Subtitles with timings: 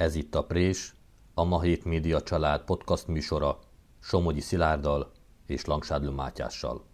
[0.00, 0.94] Ez itt a Prés,
[1.34, 3.58] a Ma Média család podcast műsora
[3.98, 5.10] Somogyi Szilárdal
[5.46, 6.84] és Langsádlő Mátyással.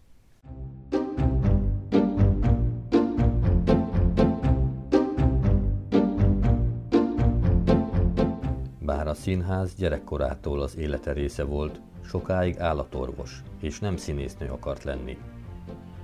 [8.79, 15.17] Bár a színház gyerekkorától az élete része volt, sokáig állatorvos, és nem színésznő akart lenni.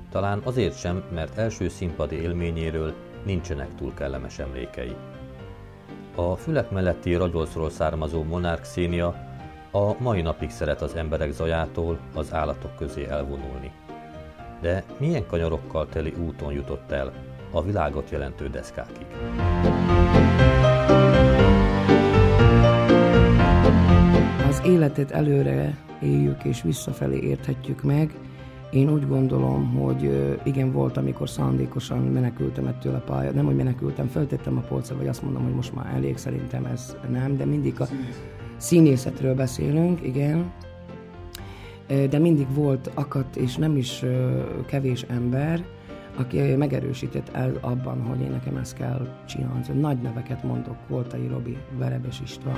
[0.09, 2.93] Talán azért sem, mert első színpadi élményéről
[3.25, 4.95] nincsenek túl kellemes emlékei.
[6.15, 9.15] A fülek melletti ragyolszról származó monark szénia
[9.71, 13.71] a mai napig szeret az emberek zajától az állatok közé elvonulni.
[14.61, 17.11] De milyen kanyarokkal teli úton jutott el
[17.51, 19.05] a világot jelentő deszkákig?
[24.47, 28.13] Az életet előre éljük és visszafelé érthetjük meg,
[28.73, 33.31] én úgy gondolom, hogy igen, volt, amikor szándékosan menekültem ettől a pálya.
[33.31, 36.97] Nem, hogy menekültem, feltettem a polcra, vagy azt mondom, hogy most már elég, szerintem ez
[37.11, 37.87] nem, de mindig a
[38.57, 40.51] színészetről beszélünk, igen.
[41.87, 44.05] De mindig volt akadt, és nem is
[44.65, 45.65] kevés ember,
[46.17, 49.79] aki megerősített el abban, hogy én nekem ezt kell csinálni.
[49.79, 52.55] Nagy neveket mondok, Voltai Robi, Verebes István.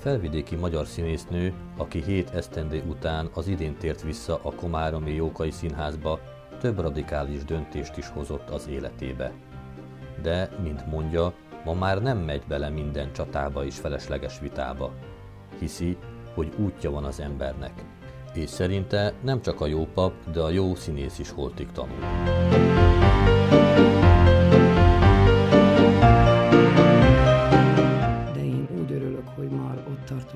[0.00, 6.20] Felvidéki magyar színésznő, aki hét esztendé után az idén tért vissza a Komáromi Jókai Színházba,
[6.60, 9.32] több radikális döntést is hozott az életébe.
[10.22, 11.32] De, mint mondja,
[11.64, 14.92] ma már nem megy bele minden csatába és felesleges vitába.
[15.58, 15.96] Hiszi,
[16.34, 17.84] hogy útja van az embernek.
[18.34, 22.79] És szerinte nem csak a jó pap, de a jó színész is holtig tanul.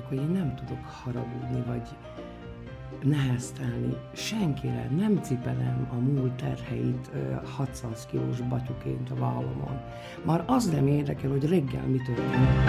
[0.07, 1.87] Hogy én nem tudok haragudni, vagy
[3.03, 7.11] neheztelni senkire, nem cipelem a múlt terheit
[7.55, 9.81] 600 kilós batyuként a vállamon.
[10.25, 12.63] Már az nem érdekel, hogy reggel mi történt.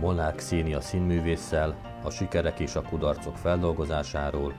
[0.00, 4.54] Molnár Xénia színművésszel, a sikerek és a kudarcok feldolgozásáról,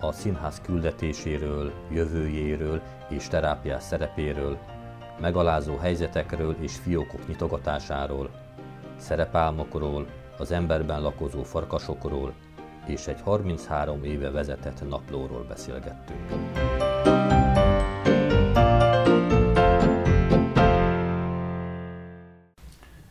[0.00, 4.58] a színház küldetéséről, jövőjéről és terápiás szerepéről,
[5.20, 8.30] megalázó helyzetekről és fiókok nyitogatásáról,
[8.96, 10.06] szerepálmokról,
[10.38, 12.34] az emberben lakozó farkasokról
[12.86, 16.20] és egy 33 éve vezetett naplóról beszélgettünk.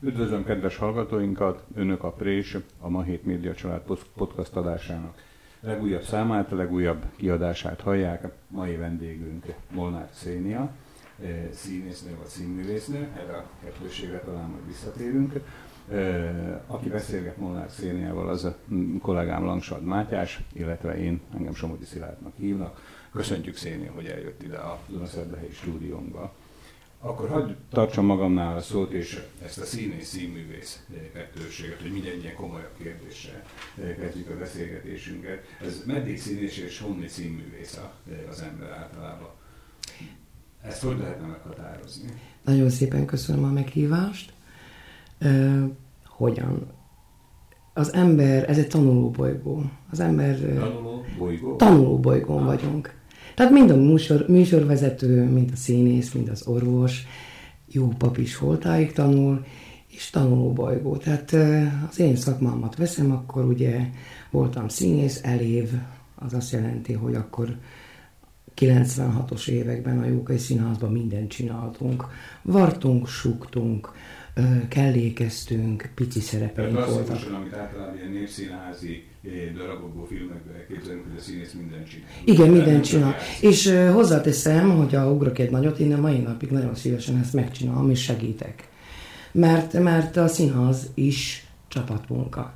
[0.01, 3.81] Üdvözlöm kedves hallgatóinkat, Önök a Prés, a Ma Hét Média Család
[4.15, 5.17] podcast adásának
[5.65, 8.27] legújabb számát, a legújabb kiadását hallják.
[8.47, 10.69] Mai vendégünk Molnár Szénia,
[11.51, 15.33] színésznő vagy színművésznő, erre a kettőségre talán majd visszatérünk.
[16.67, 18.57] Aki beszélget Molnár Széniával, az a
[19.01, 22.81] kollégám Langsad Mátyás, illetve én, engem Somogyi Szilárdnak hívnak.
[23.13, 26.33] Köszöntjük Szénia, hogy eljött ide a Dunaszerdahelyi stúdiónkba.
[27.05, 32.35] Akkor hagyd tartsam magamnál a szót, és ezt a színész színművész kettőséget, hogy minden ilyen
[32.35, 33.41] komolyabb kérdéssel
[33.99, 35.43] kezdjük a beszélgetésünket.
[35.61, 37.79] Ez meddig színész és honnét színművész
[38.29, 39.29] az ember általában?
[40.61, 42.09] Ezt hogy lehetne meghatározni?
[42.43, 44.33] Nagyon szépen köszönöm a meghívást.
[45.21, 45.63] Uh,
[46.05, 46.67] hogyan?
[47.73, 49.63] Az ember, ez egy tanuló bolygó.
[49.91, 50.39] Az ember...
[50.39, 51.55] Tanuló bolygó?
[51.55, 52.45] Tanuló bolygón ah.
[52.45, 52.93] vagyunk.
[53.35, 57.03] Tehát mind a műsor, műsorvezető, mind a színész, mind az orvos,
[57.67, 59.45] jó pap is voltáig tanul,
[59.87, 60.97] és tanuló bolygó.
[60.97, 61.35] Tehát
[61.89, 63.79] az én szakmámat veszem, akkor ugye
[64.31, 65.69] voltam színész, elév,
[66.15, 67.57] az azt jelenti, hogy akkor
[68.55, 72.05] 96-os években a Jókai Színházban mindent csináltunk.
[72.41, 73.91] Vartunk, suktunk,
[74.67, 77.05] kellékeztünk, pici szerepeink voltak.
[77.05, 79.03] Tehát amit általában ilyen népszínházi
[79.57, 82.07] darabokból, filmekben elképzelünk, hogy a színész mindent csinál.
[82.23, 83.15] Igen, mindent csinál.
[83.41, 87.33] És uh, hozzáteszem, hogy a ugrok egy nagyot, én a mai napig nagyon szívesen ezt
[87.33, 88.67] megcsinálom, és segítek.
[89.31, 92.53] Mert, mert a színház is csapatmunka.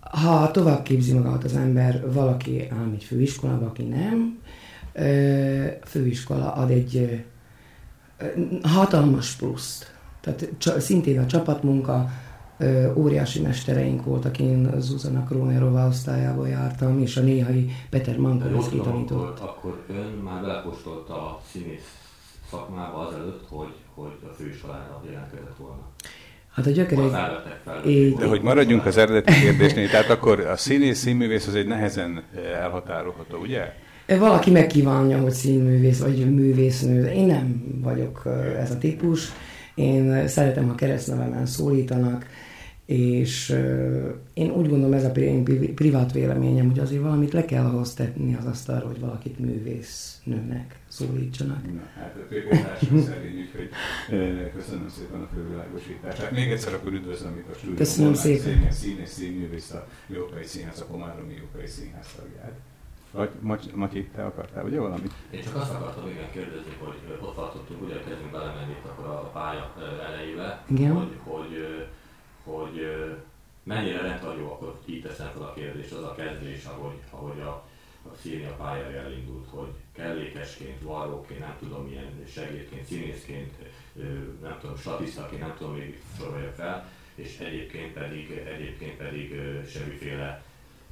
[0.00, 4.38] Ha tovább képzi magát az ember, valaki elmegy főiskolába, aki nem,
[5.84, 7.24] főiskola ad egy
[8.62, 9.94] hatalmas pluszt.
[10.20, 12.10] Tehát szintén a csapatmunka,
[12.94, 19.38] óriási mestereink voltak, én Zuzana Krónerova osztályába jártam, és a néhai Peter Mankoviszki tanított.
[19.40, 21.96] Akkor ön már belekóstolta a színész
[22.50, 25.82] szakmába azelőtt, hogy, hogy a főiskolára jelentkezett volna?
[26.52, 27.10] Hát a gyökerek...
[28.18, 32.22] De hogy maradjunk az eredeti kérdésnél, tehát akkor a színész, színművész az egy nehezen
[32.60, 33.72] elhatárolható, ugye?
[34.18, 38.22] Valaki megkívánja, hogy színművész vagy művésznő, én nem vagyok
[38.58, 39.28] ez a típus.
[39.74, 42.26] Én szeretem, ha keresztnevemen szólítanak.
[42.88, 43.48] És
[44.34, 45.10] én úgy gondolom, ez a
[45.74, 50.78] privát véleményem, hogy azért valamit le kell ahhoz tenni az asztalra, hogy valakit művész nőnek
[50.88, 51.62] szólítsanak.
[51.72, 52.34] Na, hát a
[53.10, 53.70] szerint, úgyhogy
[54.56, 56.30] köszönöm szépen a fővilágosítását.
[56.30, 57.76] Még egyszer akkor üdvözlöm itt a stúdióban.
[57.76, 58.52] Köszönöm szépen.
[58.52, 62.52] Színész, színész, színművész, a Jókai Színház, a Komáromi Jókai Színház tagját.
[63.10, 63.30] Vagy
[63.74, 65.12] Matyi, te akartál, ugye valamit?
[65.30, 69.74] Én csak azt akartam igen kérdezni, hogy ott tartottunk, ugye kezdünk belemenni akkor a pálya
[70.08, 70.92] elejébe, igen.
[70.92, 71.52] hogy, hogy,
[72.48, 72.86] hogy
[73.62, 77.64] mennyire rendhagyó, akkor így teszem fel a kérdést, az a kezdés, ahogy, ahogy a,
[78.02, 83.52] a színia pályára elindult, hogy kellékesként, varróként, nem tudom milyen segédként, színészként,
[84.42, 89.40] nem tudom, statisztaként, nem tudom még sorolja fel, és egyébként pedig, egyébként pedig
[89.70, 90.42] semmiféle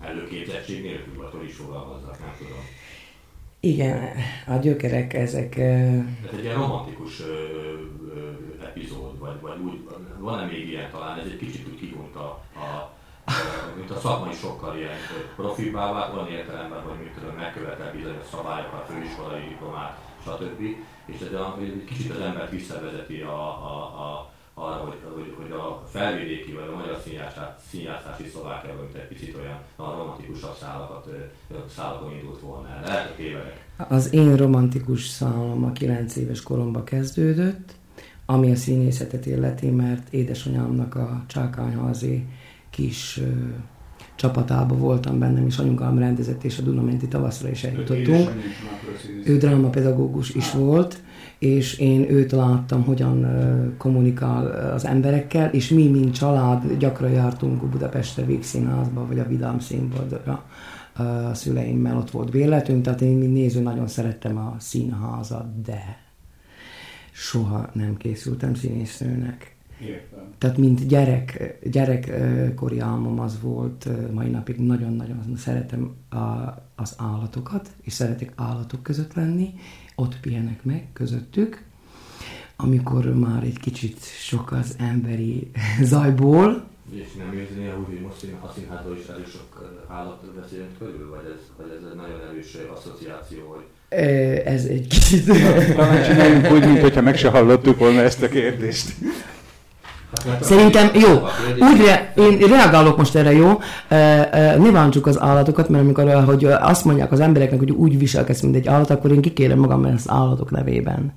[0.00, 2.64] előképzettség nélkül, hogy is fogalmazzak, nem tudom.
[3.60, 4.10] Igen,
[4.46, 5.56] a gyökerek ezek...
[5.56, 7.24] Ez egy ilyen romantikus ö,
[8.14, 8.30] ö,
[8.62, 9.88] epizód, vagy, vagy úgy,
[10.18, 12.94] van-e még ilyen talán, ez egy kicsit úgy kihunyt a, a
[13.76, 14.96] mint a szakmai sokkal ilyen
[15.36, 20.60] profilbá vált, olyan értelemben, hogy mit tudom, megkövetel bizonyos szabályokat, főiskolai diplomát, stb.
[21.06, 25.82] És ez a, kicsit az embert visszavezeti a, a, a arra, hogy, hogy, hogy a
[25.92, 27.02] felvidéki vagy a magyar
[27.70, 31.08] színjátszási szlovákiában, mint egy picit olyan a romantikusabb szálakat,
[31.74, 32.82] szálakon indult volna el.
[32.84, 33.64] Lehet, hogy tévedek.
[33.88, 37.72] Az én romantikus szállam a 9 éves koromban kezdődött,
[38.26, 42.26] ami a színészetet illeti, mert édesanyámnak a Csákányházi
[42.70, 43.26] kis uh,
[44.14, 48.30] csapatába voltam bennem, és anyukám rendezett, és a Dunamenti tavaszra is eljutottunk.
[49.24, 51.02] Ő drámapedagógus is volt,
[51.38, 53.26] és én őt láttam, hogyan
[53.78, 60.44] kommunikál az emberekkel, és mi, mint család, gyakran jártunk Budapestre Vígszínházba, vagy a Vidám színpadra
[61.28, 65.98] a szüleimmel, ott volt véletünk, tehát én, mint néző, nagyon szerettem a színházat, de
[67.12, 69.56] soha nem készültem színésznőnek.
[69.80, 70.32] Értem.
[70.38, 76.16] Tehát mint gyerek, gyerekkori álmom az volt, mai napig nagyon-nagyon szeretem a,
[76.74, 79.54] az állatokat, és szeretek állatok között lenni,
[79.96, 81.62] ott pihenek meg közöttük,
[82.56, 85.50] amikor már egy kicsit sok az emberi
[85.82, 86.64] zajból.
[86.92, 91.10] És nem érzi néha úgy, hogy most a színházban is elég sok állat beszélünk körül,
[91.10, 93.64] vagy ez, vagy ez egy nagyon erős asszociáció, hogy
[94.44, 95.24] ez egy kicsit...
[95.74, 98.94] Talán csináljunk úgy, mintha meg se hallottuk volna ezt a kérdést.
[100.40, 101.10] Szerintem jó.
[101.68, 103.60] Úgy re, én reagálok most erre, jó?
[104.58, 108.56] Ne bántsuk az állatokat, mert amikor hogy azt mondják az embereknek, hogy úgy viselkedsz, mint
[108.56, 111.12] egy állat, akkor én kikérem magam az állatok nevében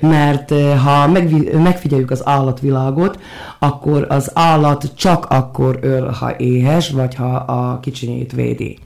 [0.00, 1.08] mert eh, ha
[1.52, 3.18] megfigyeljük az állatvilágot,
[3.58, 8.78] akkor az állat csak akkor öl, ha éhes, vagy ha a kicsinyét védi.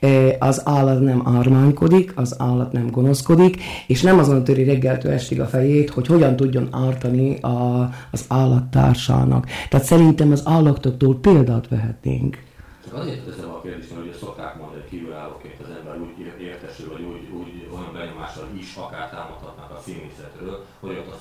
[0.00, 5.40] Eh, az állat nem ármánykodik, az állat nem gonoszkodik, és nem azon töri reggeltől estig
[5.40, 9.46] a fejét, hogy hogyan tudjon ártani a, az állattársának.
[9.68, 12.46] Tehát szerintem az állatoktól példát vehetnénk.
[12.84, 17.02] Csak azért teszem a kérdést, hogy szokták mondani, hogy kívülállóként az ember úgy értesül, vagy
[17.12, 21.14] úgy, úgy olyan benyomással is akár támadhatnak a színészetről, hogy ott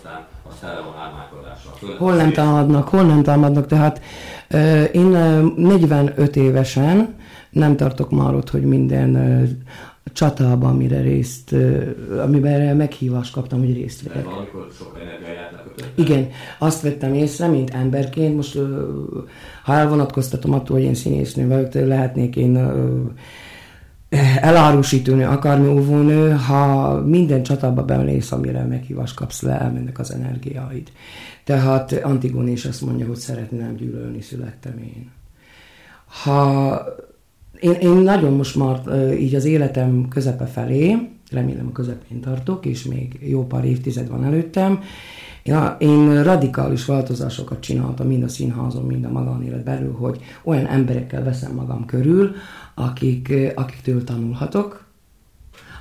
[0.63, 1.97] ármánykodással.
[1.97, 4.01] Hol nem támadnak, hol nem támadnak, tehát
[4.91, 5.07] én
[5.55, 7.15] 45 évesen
[7.49, 9.17] nem tartok már ott, hogy minden
[10.13, 11.55] csatában, amire részt,
[12.23, 14.25] amiben meghívást kaptam, hogy részt vegyek.
[14.25, 15.63] valamikor sok energiáját
[15.95, 16.27] Igen,
[16.59, 18.59] azt vettem észre, mint emberként, most
[19.63, 22.71] ha elvonatkoztatom attól, hogy én színésznő vagyok, lehetnék én
[24.41, 30.91] elárusítőnő, akármi óvónő, ha minden csatába bemész, amire meghívást kapsz le, elmennek az energiáid.
[31.43, 35.11] Tehát Antigone is azt mondja, hogy szeretném gyűlölni születtem én.
[36.23, 36.81] Ha
[37.59, 38.81] én, én nagyon most már
[39.19, 40.97] így az életem közepe felé,
[41.31, 44.79] remélem a közepén tartok, és még jó pár évtized van előttem,
[45.47, 51.23] Ja, én radikális változásokat csináltam mind a színházon, mind a magánélet belül, hogy olyan emberekkel
[51.23, 52.35] veszem magam körül,
[52.75, 54.85] akik, akiktől tanulhatok,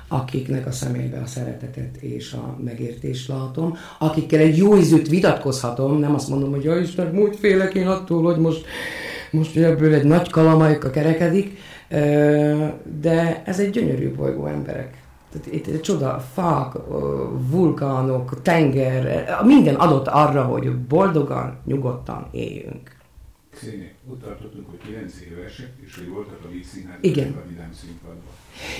[0.07, 6.13] akiknek a szemébe a szeretetet és a megértést látom, akikkel egy jó ízűt vitatkozhatom, nem
[6.13, 8.65] azt mondom, hogy ja Isten, úgy félek én attól, hogy most,
[9.31, 11.57] most ebből egy nagy kalamajka kerekedik,
[13.01, 15.06] de ez egy gyönyörű bolygó emberek.
[15.29, 16.73] Tehát itt egy csoda, fák,
[17.49, 22.95] vulkánok, tenger, minden adott arra, hogy boldogan, nyugodtan éljünk.
[23.53, 27.33] Széni, ott tartottunk, hogy 9 évesek, és hogy voltak a vízszínházban, Igen.
[27.45, 28.33] a vidám színpadban.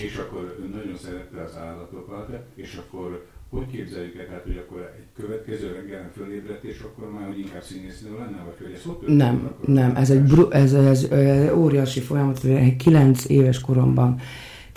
[0.04, 4.94] És akkor ön nagyon szerette az állatokat, és akkor hogy képzeljük el, tehát, hogy akkor
[4.98, 9.08] egy következő reggelen fölébredt, és akkor már hogy inkább színésznő lenne, vagy hogy ez ott
[9.08, 12.42] Nem, nem, ez egy bru- ez, ez, ez, óriási folyamat,
[12.78, 14.20] 9 éves koromban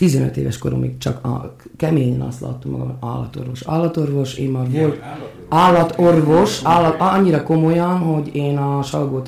[0.01, 3.63] 15 éves koromig csak a, keményen azt láttam magam, állatorvos.
[3.67, 5.03] Állatorvos, én már volt
[5.49, 9.23] állatorvos, állat, annyira komolyan, hogy én a Salgó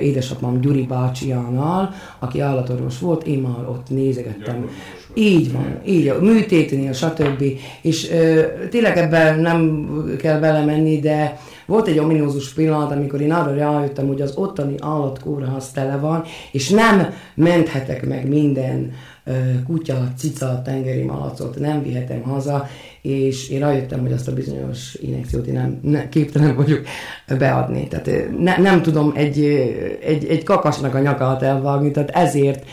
[0.00, 4.68] édesapám Gyuri bácsiánál, aki állatorvos volt, én már ott nézegettem.
[5.14, 7.44] Így van, így a műtétnél, stb.
[7.82, 9.88] És ö, tényleg ebben nem
[10.18, 15.70] kell belemenni, de volt egy ominózus pillanat, amikor én arra rájöttem, hogy az ottani állatkórház
[15.70, 18.92] tele van, és nem menthetek meg minden
[19.66, 22.66] kutya, cica, tengeri malacot, nem vihetem haza,
[23.02, 26.80] és én rájöttem, hogy azt a bizonyos injekciót én nem, ne, képtelen vagyok
[27.38, 27.88] beadni.
[27.88, 29.44] Tehát ne, nem tudom egy,
[30.04, 32.64] egy, egy kakasnak a nyakát elvágni, tehát ezért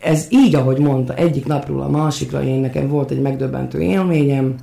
[0.00, 4.54] ez így, ahogy mondta, egyik napról a másikra én nekem volt egy megdöbbentő élményem,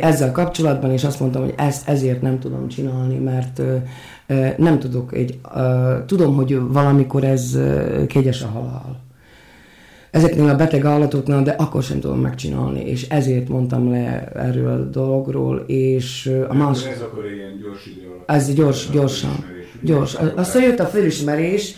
[0.00, 3.62] ezzel kapcsolatban, és azt mondtam, hogy ezt ezért nem tudom csinálni, mert
[4.56, 5.40] nem tudok egy,
[6.06, 7.58] tudom, hogy valamikor ez
[8.06, 9.07] kegyes a halál
[10.18, 14.84] ezeknél a beteg állatoknál, de akkor sem tudom megcsinálni, és ezért mondtam le erről a
[14.84, 16.86] dologról, és a más...
[16.86, 18.30] Ez akkor ilyen gyors idő alatt.
[18.30, 19.44] Ez gyors, gyorsan.
[19.82, 20.14] Gyors.
[20.34, 21.74] Aztán jött a felismerés.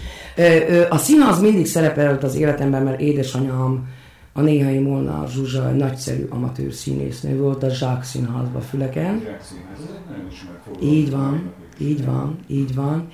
[0.89, 3.89] A színház mindig szerepelt az életemben, mert édesanyám,
[4.33, 9.23] a néhai Molnár Zsuzsa egy nagyszerű amatőr színésznő volt a Zsák Színházba Füleken.
[10.83, 11.53] Így van.
[11.81, 13.09] Így van, így van.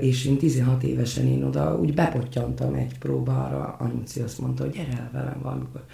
[0.00, 4.98] És én 16 évesen én oda úgy bepottyantam egy próbára, anyuci azt mondta, hogy gyere
[4.98, 5.84] el velem valamikor.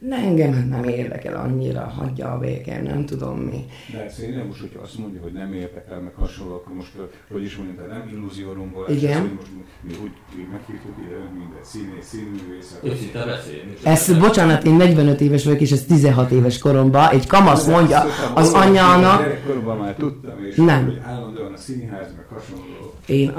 [0.00, 3.64] Ne engem nem érdekel annyira, hagyja a békén, nem tudom mi.
[3.92, 6.92] De hát szerintem most, hogyha azt mondja, hogy nem érdekel, meg hasonló, akkor most,
[7.32, 9.20] hogy is mondjam, nem illúziórumból, Igen.
[9.20, 9.48] hogy most
[9.82, 12.78] mi úgy meghívtuk ide, mint egy színész, színművész.
[12.82, 13.72] Őszinte beszélni.
[13.82, 17.08] Ez, bocsánat, én 45 éves vagyok, és ez 16 éves koromban.
[17.08, 18.04] Egy kamasz mondja
[18.34, 19.20] az anyjának...
[19.20, 20.84] Gyerekkoromban már tudtam, és nem.
[20.84, 23.32] hogy állandóan a színház, meg hasonló én,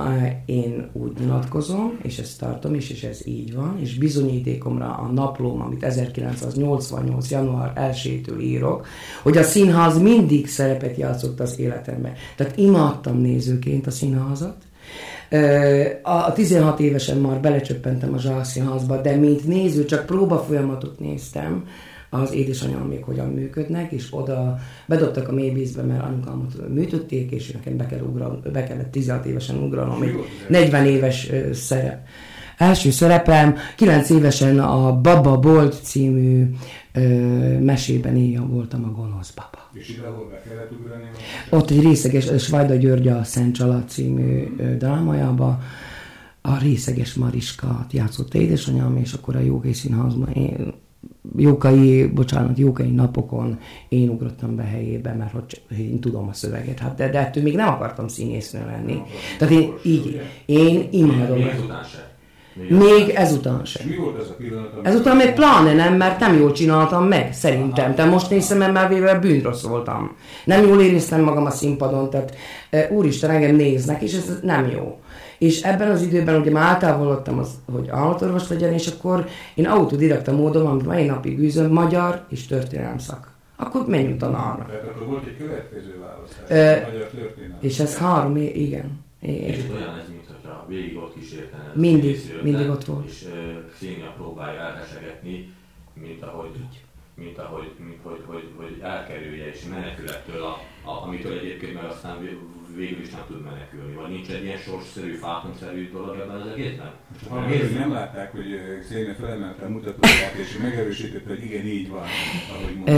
[0.45, 5.61] én úgy nyilatkozom, és ezt tartom is, és ez így van, és bizonyítékomra a naplóm,
[5.61, 5.83] amit
[6.57, 7.31] 1988.
[7.31, 8.85] január 1-től írok,
[9.21, 12.13] hogy a színház mindig szerepet játszott az életemben.
[12.35, 14.55] Tehát imádtam nézőként a színházat,
[16.01, 21.65] a 16 évesen már belecsöppentem a zsákszínházba, de mint néző csak próba folyamatot néztem,
[22.13, 27.77] az édesanyám még hogyan működnek, és oda bedobtak a mélyvízbe, mert anyukámat műtötték, és nekem
[27.77, 30.15] be, kell ugran, be kellett 16 évesen ugranom egy
[30.47, 32.05] 40 éves szerep.
[32.61, 36.49] Első szerepem, 9 évesen a Baba Bolt című
[36.93, 37.01] ö,
[37.59, 39.69] mesében éjjel voltam a gonosz baba.
[39.73, 41.03] És ide, ahol be kellett ugrani?
[41.49, 45.59] Ott egy részeges, Svajda György a Szent Család című ö, drámájába,
[46.41, 50.73] a részeges Mariskát játszott édesanyám, és akkor a Jókai Színházban én
[51.37, 56.79] jókai, bocsánat, jókai napokon én ugrottam be helyébe, mert hogy én tudom a szöveget.
[56.79, 59.01] Hát de, de ettől még nem akartam színésznő lenni.
[59.37, 61.39] Tehát én így, én imádom.
[62.53, 63.87] Még ezután sem.
[63.87, 64.69] Mi volt ez a pillanat?
[64.83, 67.95] Ezután még pláne nem, mert nem jól csináltam meg, szerintem.
[67.95, 70.15] Te most nézem, mert véve bűnrossz voltam.
[70.45, 72.35] Nem jól éreztem magam a színpadon, tehát
[72.89, 74.99] úristen, engem néznek, és ez nem jó.
[75.37, 80.31] És ebben az időben ugye már eltávolodtam, az, hogy állatorvos legyen, és akkor én autodidakta
[80.31, 83.31] módon, amit mai napig űzöm, magyar és történelem szak.
[83.55, 84.65] Akkor menjünk tanárra.
[84.65, 87.57] Tehát akkor volt egy következő választás, e, magyar történelem.
[87.59, 89.03] És ez három év, igen.
[89.21, 89.49] igen.
[89.49, 90.05] És olyan ez,
[90.61, 91.71] mintha végig ott kísértene.
[91.75, 93.07] Mindig, mindig ott volt.
[93.07, 93.27] És
[93.73, 95.53] Xenia próbálja elhesegetni,
[95.93, 96.51] mint ahogy,
[97.13, 102.17] mint ahogy, mint hogy, hogy, hogy elkerülje és menekülettől, a, a, amitől egyébként meg aztán
[102.75, 106.91] végül is nem tud menekülni, vagy nincs egy ilyen sorsszerű, fátonszerű dolog ebben az egészben?
[107.29, 112.03] Ha nem, nem látták, hogy Xenia felemelte a mutatóját, és megerősítette, hogy igen, így van,
[112.53, 112.97] ahogy mondta.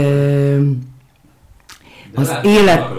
[2.14, 2.92] az élet...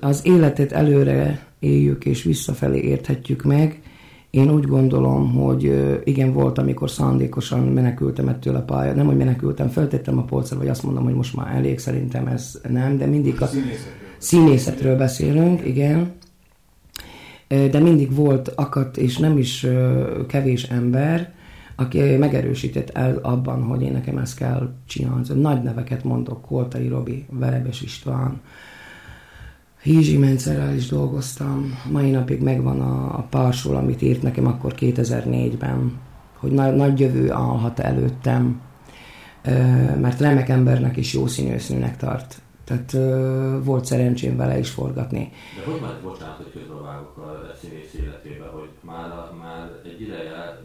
[0.00, 3.80] Az életet előre éljük és visszafelé érthetjük meg.
[4.30, 5.62] Én úgy gondolom, hogy
[6.04, 8.94] igen, volt, amikor szándékosan menekültem ettől a pályát.
[8.94, 12.60] Nem, hogy menekültem, feltettem a polcra, vagy azt mondom, hogy most már elég, szerintem ez
[12.68, 13.48] nem, de mindig a...
[14.18, 16.12] Színészetről beszélünk, igen.
[17.48, 19.66] De mindig volt akadt, és nem is
[20.26, 21.32] kevés ember,
[21.76, 25.24] aki megerősített el abban, hogy én nekem ezt kell csinálni.
[25.34, 28.40] Nagy neveket mondok, Koltai Robi, Verebes István,
[29.82, 31.78] Hízsi Mencerrel is dolgoztam.
[31.90, 36.00] Mai napig megvan a, a pársol, amit írt nekem akkor 2004-ben,
[36.38, 38.60] hogy nagy, nagy jövő állhat előttem,
[40.00, 42.42] mert remek embernek és jó színésznőnek tart.
[42.64, 45.32] Tehát uh, volt szerencsém vele is forgatni.
[45.56, 49.08] De hogy már, bocsánat, hogy közbevágok a színész életébe, hogy már,
[49.40, 50.60] már egy ideje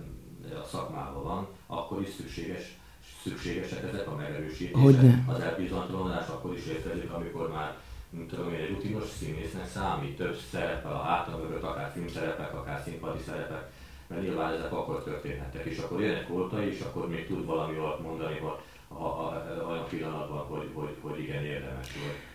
[0.63, 2.77] a szakmában van, akkor is szükséges,
[3.23, 4.81] szükségesek ezek a megerősítések.
[4.81, 5.23] Hogyne.
[5.27, 7.77] Az elbizonytalanodás akkor is érkezik, amikor már
[8.13, 10.37] mint tudom én, egy rutinos színésznek számít több
[11.03, 13.71] hátam mögött, akár filmszerepek, akár színpadi szerepek,
[14.07, 18.01] mert nyilván ezek akkor történhettek, és akkor jönnek volta, és akkor még tud valami olyat
[18.01, 18.51] mondani, hogy
[18.87, 22.32] a, a, olyan pillanatban, hogy, hogy, hogy igen, érdemes volt.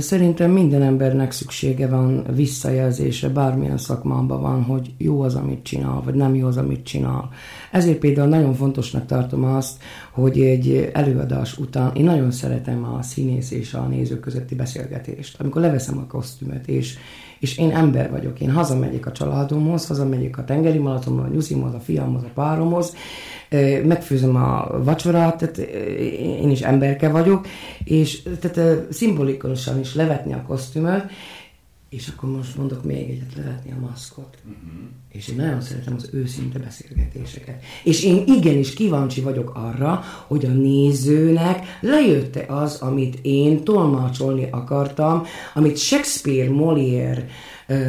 [0.00, 6.14] Szerintem minden embernek szüksége van visszajelzésre, bármilyen szakmában van, hogy jó az, amit csinál, vagy
[6.14, 7.30] nem jó az, amit csinál.
[7.70, 13.50] Ezért például nagyon fontosnak tartom azt, hogy egy előadás után én nagyon szeretem a színész
[13.50, 15.40] és a néző közötti beszélgetést.
[15.40, 16.96] Amikor leveszem a kosztümöt, és,
[17.42, 21.80] és én ember vagyok, én hazamegyek a családomhoz, hazamegyek a tengeri malatomhoz, a nyuszimhoz, a
[21.80, 22.96] fiamhoz, a páromhoz,
[23.84, 25.58] megfőzöm a vacsorát, tehát
[26.18, 27.46] én is emberke vagyok,
[27.84, 31.04] és tehát szimbolikusan is levetni a kosztümöt,
[31.92, 34.36] és akkor most mondok még egyet, levetni a maszkot.
[34.44, 34.80] Uh-huh.
[35.08, 37.62] És én nagyon szeretem az őszinte beszélgetéseket.
[37.84, 45.22] És én igenis kíváncsi vagyok arra, hogy a nézőnek lejött az, amit én tolmácsolni akartam,
[45.54, 47.24] amit Shakespeare, Molière,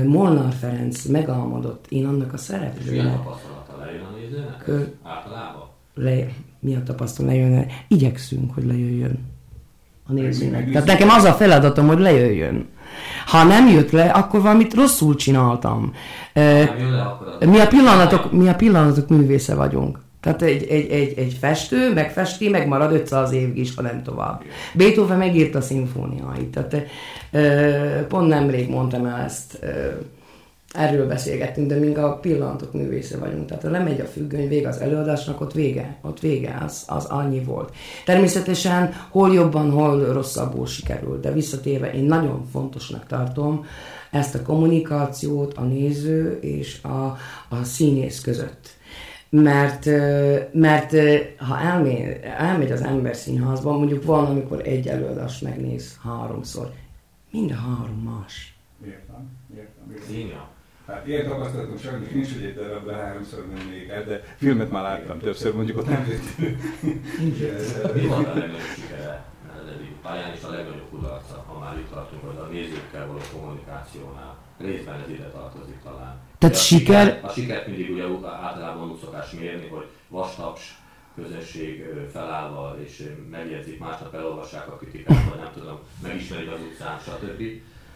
[0.05, 3.19] Molnár Ferenc megálmodott én annak a szereplőnek
[3.79, 4.57] lejön a nézőnek?
[4.57, 4.83] Kö...
[5.03, 5.69] Általában?
[5.93, 6.27] Le...
[6.59, 7.65] Mi a tapasztalat lejön?
[7.87, 9.19] Igyekszünk, hogy lejöjjön
[10.07, 10.71] a nézőnek.
[10.71, 12.67] Tehát nekem az a feladatom, hogy lejöjjön.
[13.25, 15.93] Ha nem jött le, akkor valamit rosszul csináltam.
[17.39, 19.99] mi, a pillanatok, mi a pillanatok művésze vagyunk.
[20.21, 24.41] Tehát egy, egy, egy, egy festő megfesti, megmarad 500 évig is, ha nem tovább.
[24.73, 26.47] Beethoven megírta a szimfóniáit.
[26.51, 26.87] Tehát,
[28.07, 29.59] pont nemrég mondtam el ezt
[30.73, 33.45] erről beszélgettünk, de mink a pillanatok művésze vagyunk.
[33.45, 37.43] Tehát ha lemegy a függöny, vége az előadásnak, ott vége, ott vége, az, az annyi
[37.43, 37.73] volt.
[38.05, 43.65] Természetesen hol jobban, hol rosszabbul sikerült, de visszatérve én nagyon fontosnak tartom
[44.11, 47.17] ezt a kommunikációt a néző és a,
[47.49, 48.69] a színész között.
[49.29, 49.85] Mert,
[50.51, 50.91] mert
[51.37, 56.71] ha elmegy, elmegy az ember színházba, mondjuk van, amikor egy előadást megnéz háromszor,
[57.31, 58.55] mind a három más.
[58.85, 60.15] Értem, értem.
[60.15, 60.52] értem.
[60.87, 65.19] Hát ilyen tapasztalatom sajnos nincs, hogy egy darabra háromszor mennék el, de filmet már láttam
[65.19, 66.07] többször, mondjuk ott nem
[67.93, 69.33] Mi van a legnagyobb sikere
[70.03, 75.01] pályán és a legnagyobb kudarca, ha már itt tartunk, hogy a nézőkkel való kommunikációnál részben
[75.01, 76.21] ez ide tartozik talán.
[76.37, 77.05] Tehát a siker...
[77.05, 77.19] siker...
[77.23, 80.77] A sikert mindig ugye általában úgy szokás mérni, hogy vastaps
[81.15, 87.41] közösség felállva és megjegyzik, másnap elolvassák a kritikát, vagy nem tudom, megismerik az utcán, stb.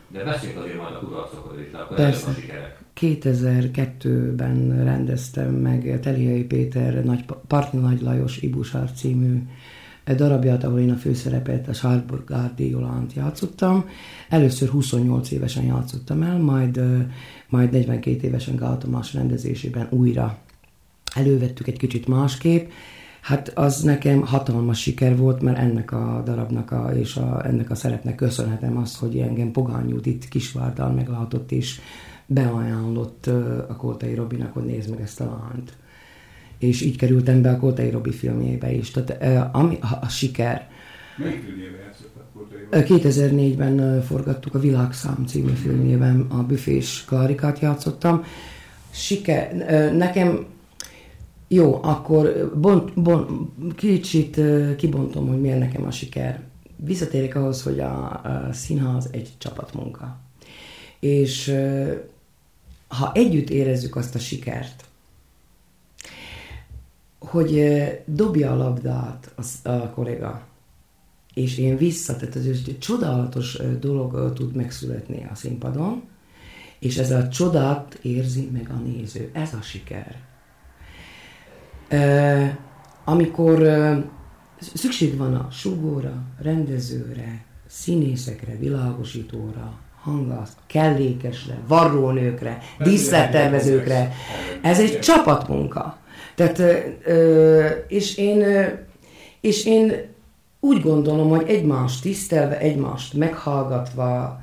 [0.08, 2.30] De beszéljünk azért majd a kudarcokról is, de akkor Persze.
[2.30, 2.78] a sikerek.
[3.00, 9.41] 2002-ben rendeztem meg Teliai Péter Nagy, Partni Nagy Lajos Ibusár című
[10.15, 13.89] darabját, ahol én a főszerepet, a Sárburgárdi Jolánt játszottam.
[14.30, 16.82] Először 28 évesen játszottam el, majd,
[17.50, 20.38] majd 42 évesen Gál Tamás rendezésében újra
[21.15, 22.70] elővettük egy kicsit másképp,
[23.27, 27.75] Hát az nekem hatalmas siker volt, mert ennek a darabnak a, és a, ennek a
[27.75, 31.79] szerepnek köszönhetem azt, hogy engem Pogány itt Kisvárdal meglátott, és
[32.25, 33.25] beajánlott
[33.67, 35.73] a Kótai Robinak, hogy nézd meg ezt a lányt.
[36.57, 38.91] És így kerültem be a Kótai Robi filmjébe is.
[38.91, 40.69] Tehát ami, a, a siker.
[41.17, 41.85] Melyik filmjében
[42.71, 48.23] 2004-ben forgattuk a Világszám című filmjében, a büfés karikát játszottam.
[48.89, 49.55] Siker,
[49.93, 50.45] nekem
[51.47, 53.29] jó, akkor bont, bont,
[53.75, 54.39] kicsit
[54.75, 56.43] kibontom, hogy miért nekem a siker.
[56.75, 60.19] Visszatérek ahhoz, hogy a, a színház egy csapatmunka.
[60.99, 61.55] És
[62.88, 64.86] ha együtt érezzük azt a sikert,
[67.19, 69.33] hogy dobja a labdát
[69.63, 70.47] a, a kolléga,
[71.33, 76.03] és én vissza, tehát ez egy csodálatos dolog tud megszületni a színpadon,
[76.79, 79.29] és ez a csodát érzi meg a néző.
[79.33, 80.26] Ez a siker
[83.04, 83.67] amikor
[84.73, 94.12] szükség van a sugóra, rendezőre, színészekre, világosítóra, hangász, kellékesre, varrónőkre, díszlettervezőkre.
[94.62, 95.97] Ez egy csapatmunka.
[96.36, 96.62] Tehát,
[97.88, 98.43] és én,
[99.41, 99.93] és én
[100.60, 104.41] úgy gondolom, hogy egymást tisztelve, egymást meghallgatva,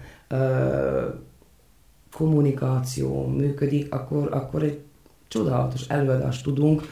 [2.17, 4.81] kommunikáció működik, akkor, akkor egy
[5.29, 6.83] csodálatos előadást tudunk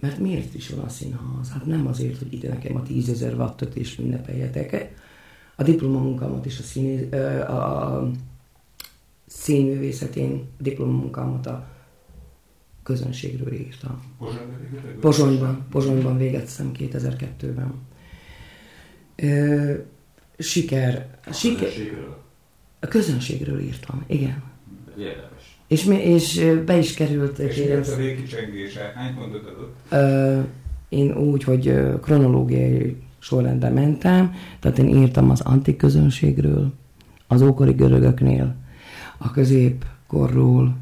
[0.00, 1.50] mert miért is van a színház?
[1.52, 4.94] Hát nem azért, hogy ide nekem a tízezer wattot és ünnepeljetek.
[5.56, 7.08] A diplomamunkámat is a, színé,
[7.40, 8.10] a
[9.26, 11.68] színművészetén diplomamunkámat a
[12.82, 14.02] közönségről írtam.
[15.00, 17.74] Pozsonyban, Pozsonyban végeztem 2002-ben.
[20.38, 21.18] siker.
[21.26, 21.68] A siker.
[21.68, 22.22] Közönségről?
[22.80, 24.42] A közönségről írtam, igen.
[24.98, 25.37] Érdekes.
[25.68, 27.56] És, mi, és be is került, és.
[27.56, 28.92] És a végkicsengése?
[28.94, 30.48] Hány pontot adott?
[30.88, 36.72] Én úgy, hogy kronológiai sorrendben mentem, tehát én írtam az antik közönségről,
[37.26, 38.54] az ókori görögöknél,
[39.18, 40.76] a középkorról,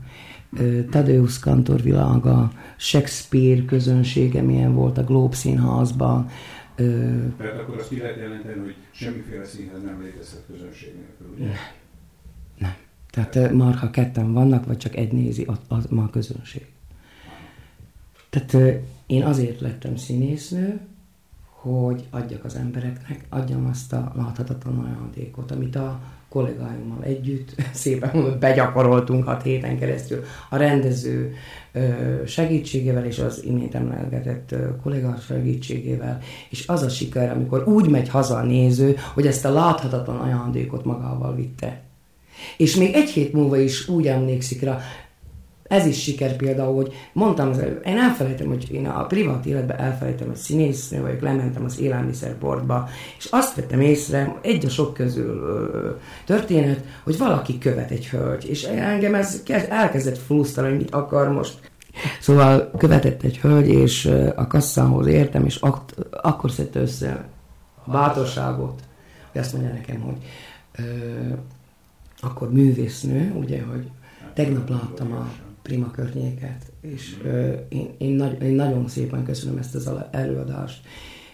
[0.90, 6.29] Tadeusz Kantor világa, Shakespeare közönsége milyen volt a Globe színházban,
[6.77, 11.53] Tehát akkor azt ki lehet jelenteni, hogy semmiféle színház nem létezhet közönség nélkül, ugye?
[13.16, 16.66] Tehát már ha ketten vannak, vagy csak egy nézi, az, az már közönség.
[18.31, 20.81] Tehát én azért lettem színésznő,
[21.44, 28.38] hogy adjak az embereknek, adjam azt a láthatatlan ajándékot, amit a kollégáimmal együtt szépen mondott,
[28.38, 31.35] begyakoroltunk hat héten keresztül a rendező
[32.26, 38.37] segítségével és az imént emlegetett kolléga segítségével, és az a siker, amikor úgy megy haza
[38.37, 41.86] a néző, hogy ezt a láthatatlan ajándékot magával vitte.
[42.57, 44.81] És még egy hét múlva is úgy emlékszik rá,
[45.68, 49.79] ez is siker például, hogy mondtam az előbb, én elfelejtem, hogy én a privát életben
[49.79, 55.37] elfelejtem, hogy színésznő vagyok, lementem az élelmiszerboltba, és azt vettem észre, egy a sok közül
[55.37, 55.90] ö,
[56.25, 61.70] történet, hogy valaki követ egy hölgy, és engem ez elkezdett frusztrálni, hogy mit akar most.
[62.20, 67.29] Szóval követett egy hölgy, és a kasszához értem, és ak- akkor szedte össze
[67.85, 68.81] a bátorságot,
[69.33, 70.16] hogy azt mondja nekem, hogy
[70.79, 70.83] ö,
[72.26, 73.90] akkor művésznő, ugye, hogy
[74.34, 75.28] tegnap láttam a
[75.62, 77.16] Prima környéket, és
[77.68, 80.80] én, én, nagy, én nagyon szépen köszönöm ezt az előadást,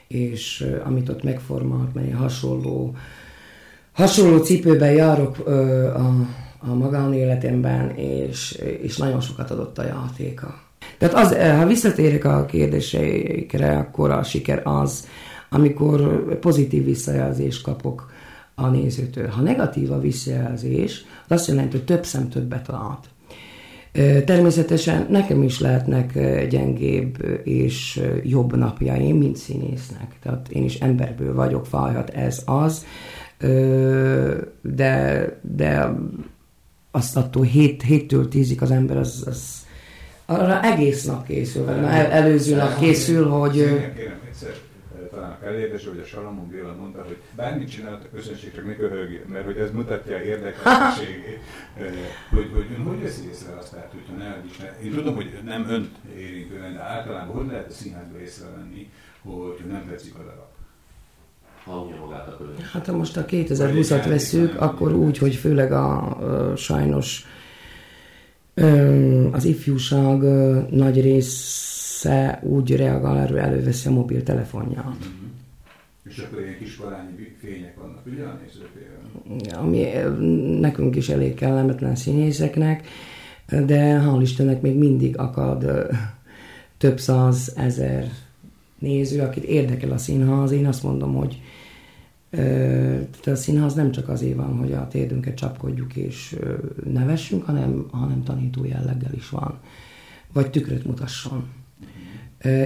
[0.09, 2.97] és amit ott megformált, mert én hasonló,
[3.93, 6.07] hasonló cipőben járok a,
[6.59, 8.53] a magánéletemben, és,
[8.83, 10.63] és nagyon sokat adott a játéka.
[10.99, 15.07] Tehát az, ha visszatérek a kérdéseikre, akkor a siker az,
[15.51, 18.12] amikor pozitív visszajelzést kapok
[18.55, 19.29] a nézőtől.
[19.29, 23.11] Ha negatív a visszajelzés, az azt jelenti, hogy több szem többet lát.
[24.25, 26.13] Természetesen nekem is lehetnek
[26.49, 30.15] gyengébb és jobb napjaim, mint színésznek.
[30.23, 32.87] Tehát én is emberből vagyok, fájhat ez az,
[34.61, 35.93] de, de
[36.91, 39.67] azt attól 7, 7-től 10-ig az ember az, az
[40.27, 43.53] arra egész nap készül, vagy előző nap készül, hogy...
[43.53, 44.55] Kérem, egyszer
[45.23, 49.27] talán elérdés, hogy a Salamon Béla mondta, hogy bármit csinált a közönség, csak ne köhögjön,
[49.27, 51.39] mert hogy ez mutatja a érdekeltségét.
[52.35, 55.39] hogy, hogy ön hogy veszi észre azt, tehát, hogyha ne is ne, Én tudom, hogy
[55.45, 58.91] nem önt érintően, de általában hogy lehet a színházba észrevenni,
[59.23, 60.51] hogy nem tetszik a darab?
[62.73, 66.19] Hát ha most a 2020-at veszük, akkor úgy, hogy főleg a,
[66.57, 67.27] sajnos
[69.33, 70.21] az ifjúság
[70.71, 71.01] nagy
[72.03, 74.85] része úgy reagál erről, előveszi a mobiltelefonját.
[74.85, 75.31] Mm-hmm.
[76.05, 79.63] És akkor ilyen kis parányi fények vannak, ugye a nézőtéren?
[79.63, 79.87] Ami
[80.61, 82.87] nekünk is elég kellemetlen színészeknek,
[83.49, 85.89] de hál' Istennek még mindig akad
[86.79, 88.11] több száz ezer
[88.79, 90.51] néző, akit érdekel a színház.
[90.51, 91.41] Én azt mondom, hogy
[92.31, 96.37] tehát a színház nem csak azért van, hogy a térdünket csapkodjuk és
[96.93, 99.59] nevessünk, hanem, hanem tanító jelleggel is van.
[100.33, 101.45] Vagy tükröt mutasson.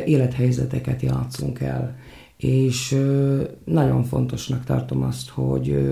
[0.05, 1.99] Élethelyzeteket játszunk el.
[2.37, 3.03] És
[3.65, 5.89] nagyon fontosnak tartom azt, hogy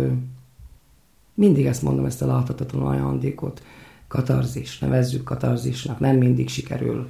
[1.34, 3.62] mindig ezt mondom, ezt a láthatatlan ajándékot,
[4.08, 7.08] katarzis, nevezzük katarzisnak, nem mindig sikerül.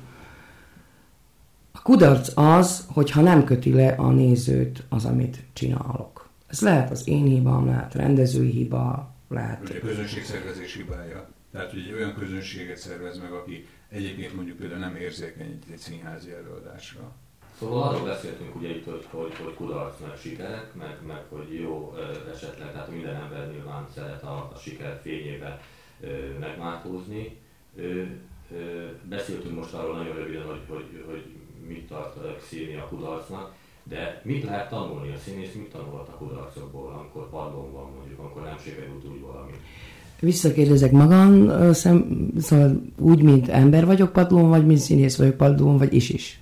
[1.73, 6.29] A kudarc az, hogyha nem köti le a nézőt az, amit csinálok.
[6.47, 9.61] Ez lehet az én hibám, lehet rendezői hiba, lehet...
[9.63, 11.29] Ugye közönségszervezés hibája.
[11.53, 16.33] Tehát, hogy egy olyan közönséget szervez meg, aki egyébként mondjuk például nem érzékeny egy színházi
[16.33, 17.13] előadásra.
[17.59, 21.95] Szóval arról beszéltünk ugye itt, hogy, hogy, hogy kudarc, meg sikerek, meg, meg hogy jó
[22.33, 25.61] esetleg, tehát minden ember nyilván szeret a, a siker fényébe
[26.41, 27.37] megmátózni.
[29.03, 31.25] Beszéltünk most arról nagyon röviden, hogy, hogy, hogy
[31.67, 35.13] mit tart Xéni a kudarcnak, de mit lehet tanulni?
[35.13, 39.53] A színész mit tanulhat a kudarcokból, amikor padlón van mondjuk, amikor nem sikerült úgy valami?
[40.21, 45.95] Visszakérdezek magam, szem, szóval úgy, mint ember vagyok padlón, vagy mint színész vagyok padlón, vagy
[45.95, 46.41] is is.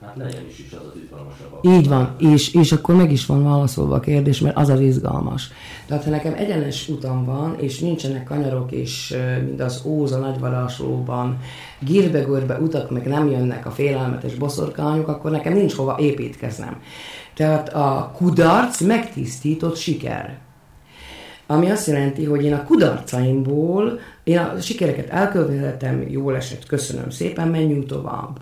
[0.00, 1.64] Hát legyen is is az az izgalmasabb.
[1.64, 5.50] Így van, és, és akkor meg is van válaszolva a kérdés, mert az az izgalmas.
[5.86, 11.38] Tehát ha nekem egyenes utam van, és nincsenek kanyarok, és mint az Óza nagyvaráslóban
[11.78, 12.26] gírbe
[12.60, 16.80] utak meg nem jönnek a félelmetes boszorkányok, akkor nekem nincs hova építkeznem.
[17.34, 20.38] Tehát a kudarc megtisztított siker.
[21.50, 27.48] Ami azt jelenti, hogy én a kudarcaimból, én a sikereket elkövetettem, jól esett, köszönöm szépen,
[27.48, 28.40] menjünk tovább.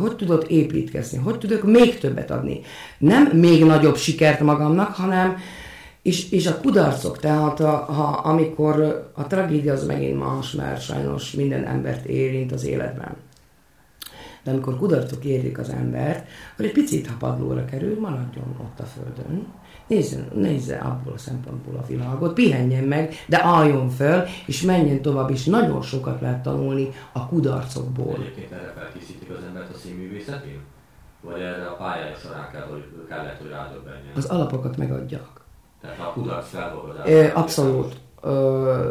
[0.00, 2.60] Hogy tudod építkezni, hogy tudok még többet adni.
[2.98, 5.36] Nem még nagyobb sikert magamnak, hanem
[6.02, 11.32] és, és a kudarcok, tehát a, ha, amikor a tragédia az megint más, mert sajnos
[11.32, 13.16] minden embert érint az életben.
[14.42, 18.84] De amikor kudarcok érik az embert, hogy egy picit, ha padlóra kerül, maradjon ott a
[18.84, 19.46] földön,
[19.88, 25.30] nézze, nézze abból a szempontból a világot, pihenjen meg, de álljon föl, és menjen tovább,
[25.30, 28.14] és nagyon sokat lehet tanulni a kudarcokból.
[28.14, 30.60] Egyébként erre felkészítik az embert a színművészetén?
[31.20, 34.12] Vagy erre a pályája során kell, hogy kellett, hogy rádöbbenjen?
[34.16, 35.28] Az alapokat megadják.
[35.80, 37.32] Tehát a kudarc felolvadás.
[37.32, 37.96] Abszolút.
[38.20, 38.30] Ö,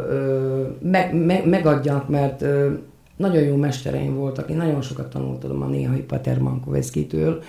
[0.08, 2.72] ö, meg, meg, megadják, mert ö,
[3.16, 4.50] nagyon jó mestereim voltak.
[4.50, 7.42] Én nagyon sokat tanultam a néhai Pater Mankoveszkitől.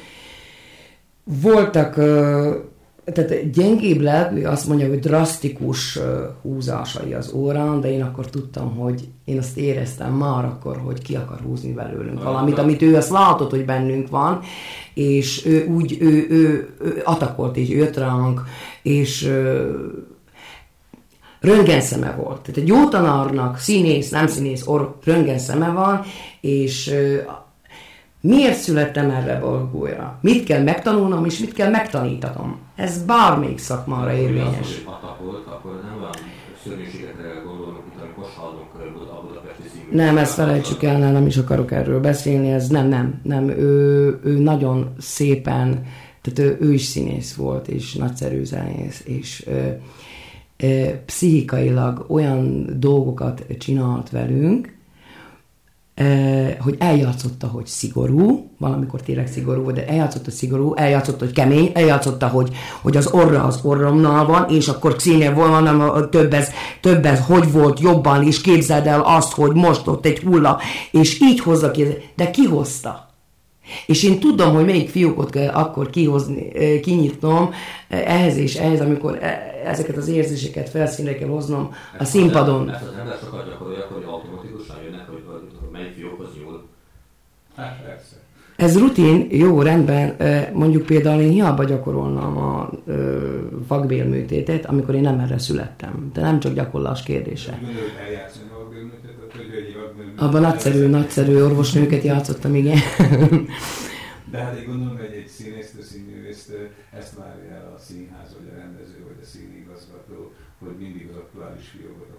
[1.23, 2.55] Voltak ö,
[3.13, 5.99] tehát gyengébb lelkű, azt mondja, hogy drasztikus
[6.41, 11.15] húzásai az órán, de én akkor tudtam, hogy én azt éreztem már akkor, hogy ki
[11.15, 14.39] akar húzni belőlünk valamit, amit ő azt látott, hogy bennünk van,
[14.93, 18.43] és ő úgy, ő, ő, ő atakolt, és jött ránk,
[18.81, 19.31] és
[21.39, 22.41] röntgenszeme volt.
[22.41, 26.01] Tehát egy jó tanárnak, színész, nem színész, or, röntgenszeme van,
[26.41, 26.93] és
[28.21, 30.19] Miért születtem erre bolgóra?
[30.21, 32.59] Mit kell megtanulnom, és mit kell megtanítanom?
[32.79, 34.83] Ez bármelyik szakmára érvényes.
[39.91, 43.49] Nem, ezt felejtsük el, nem is akarok erről beszélni, ez nem, nem, nem.
[43.49, 45.85] Ő, ő nagyon szépen,
[46.21, 49.67] tehát ő, ő is színész volt, és nagyszerű zenész, és ö,
[50.57, 54.77] ö, pszichikailag olyan dolgokat csinált velünk,
[56.59, 62.55] hogy eljátszotta, hogy szigorú, valamikor tényleg szigorú de eljátszotta, szigorú, eljátszotta, hogy kemény, eljátszotta, hogy,
[62.81, 66.49] hogy az orra az orromnál van, és akkor színe volna, több ez,
[66.81, 70.59] több ez, hogy volt jobban, és képzeld el azt, hogy most ott egy hulla,
[70.91, 71.85] és így hozza ki,
[72.15, 73.09] de ki hozta?
[73.85, 77.49] És én tudom, hogy melyik fiókot kell akkor kihozni, kinyitnom
[77.87, 82.69] ehhez és ehhez, amikor e, ezeket az érzéseket felszínre kell hoznom a színpadon.
[82.69, 85.23] Ezt az ember sokat gyakorolja, hogy automatikusan jönnek, hogy
[85.71, 86.67] melyik fiókhoz nyúl.
[87.59, 88.15] Hát persze.
[88.55, 90.15] Ez rutin, jó, rendben,
[90.53, 92.69] mondjuk például én hiába gyakorolnám a
[93.67, 96.09] vakbélműtétet, amikor én nem erre születtem.
[96.13, 97.59] De nem csak gyakorlás kérdése.
[100.17, 102.77] Abban nagyszerű, nagyszerű orvosnőket játszottam, igen.
[104.31, 106.49] De hát én gondolom, hogy egy színésztő, színművészt
[106.99, 111.65] ezt várja el a színház, vagy a rendező, vagy a színigazgató, hogy mindig az aktuális
[111.73, 112.09] fiókot,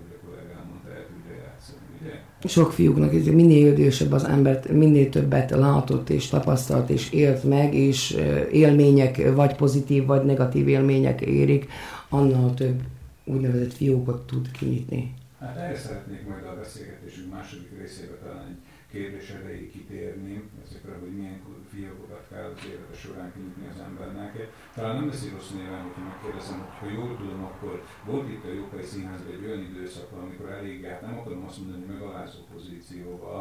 [1.06, 2.48] tudja játszani, ugye?
[2.48, 8.10] Sok fiúknak, minél idősebb az embert, minél többet látott és tapasztalt és élt meg, és
[8.52, 11.68] élmények, vagy pozitív, vagy negatív élmények érik,
[12.08, 12.80] annál több
[13.24, 15.14] úgynevezett fiókot tud kinyitni.
[15.40, 18.60] Hát erre szeretnék majd a beszélgetésünk második részébe talán egy
[18.92, 19.32] kérdés
[19.72, 21.40] kitérni, ezekre, hogy milyen
[21.72, 24.32] fiókokat kell az élete során kinyitni az embernek.
[24.74, 27.74] Talán nem beszél rossz néven, hogyha megkérdezem, hogy ha jól tudom, akkor
[28.10, 31.80] volt itt a Jókai Színházban egy olyan időszak, amikor elég, hát nem akarom azt mondani,
[31.82, 33.34] hogy megalázó pozícióba,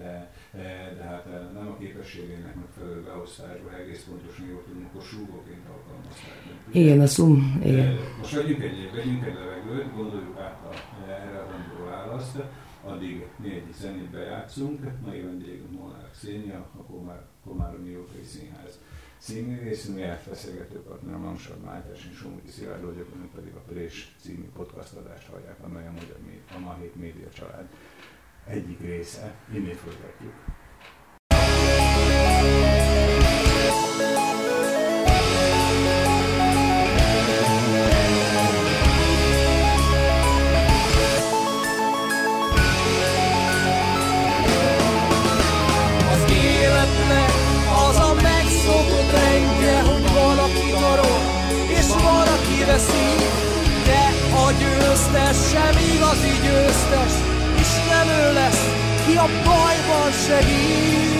[0.00, 0.12] de,
[0.96, 1.24] de hát
[1.58, 6.36] nem a képességének megfelelő beosztásba, egész pontosan jól tudom, akkor súgóként alkalmazták.
[6.80, 7.98] Igen, a szum, igen.
[8.18, 10.72] Most vegyünk egy, vegyünk egy levegőt, gondoljuk át a,
[11.08, 12.36] erre a választ
[12.84, 14.80] addig mi egy zenét bejátszunk.
[15.04, 18.78] Mai vendégünk Molnár Xénia, a Komár, Komáromi Jókai Színház
[19.18, 24.92] színművésznője, beszélgető partner Mamsad Mátyás és Somogyi Szilárd vagyok, önök pedig a Prés című podcast
[24.92, 26.18] adást hallják, amely a Magyar
[26.56, 27.68] a Ma Média család
[28.46, 29.34] egyik része.
[29.52, 30.32] Innét folytatjuk.
[60.14, 61.13] seguir.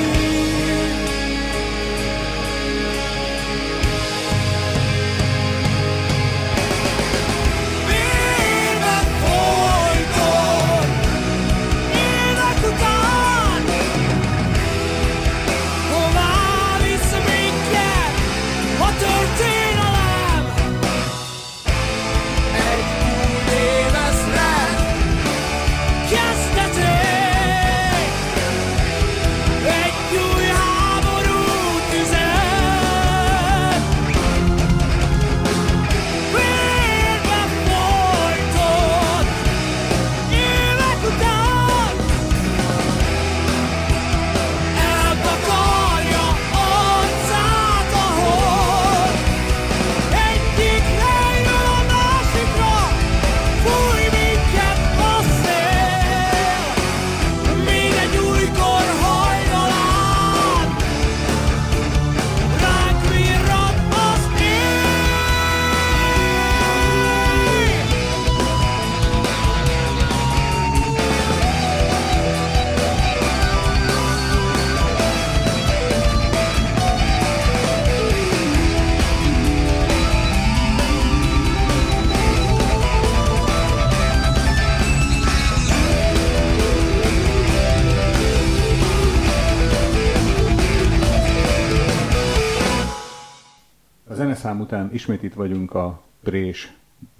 [94.54, 96.72] Zeneszám után ismét itt vagyunk a Prés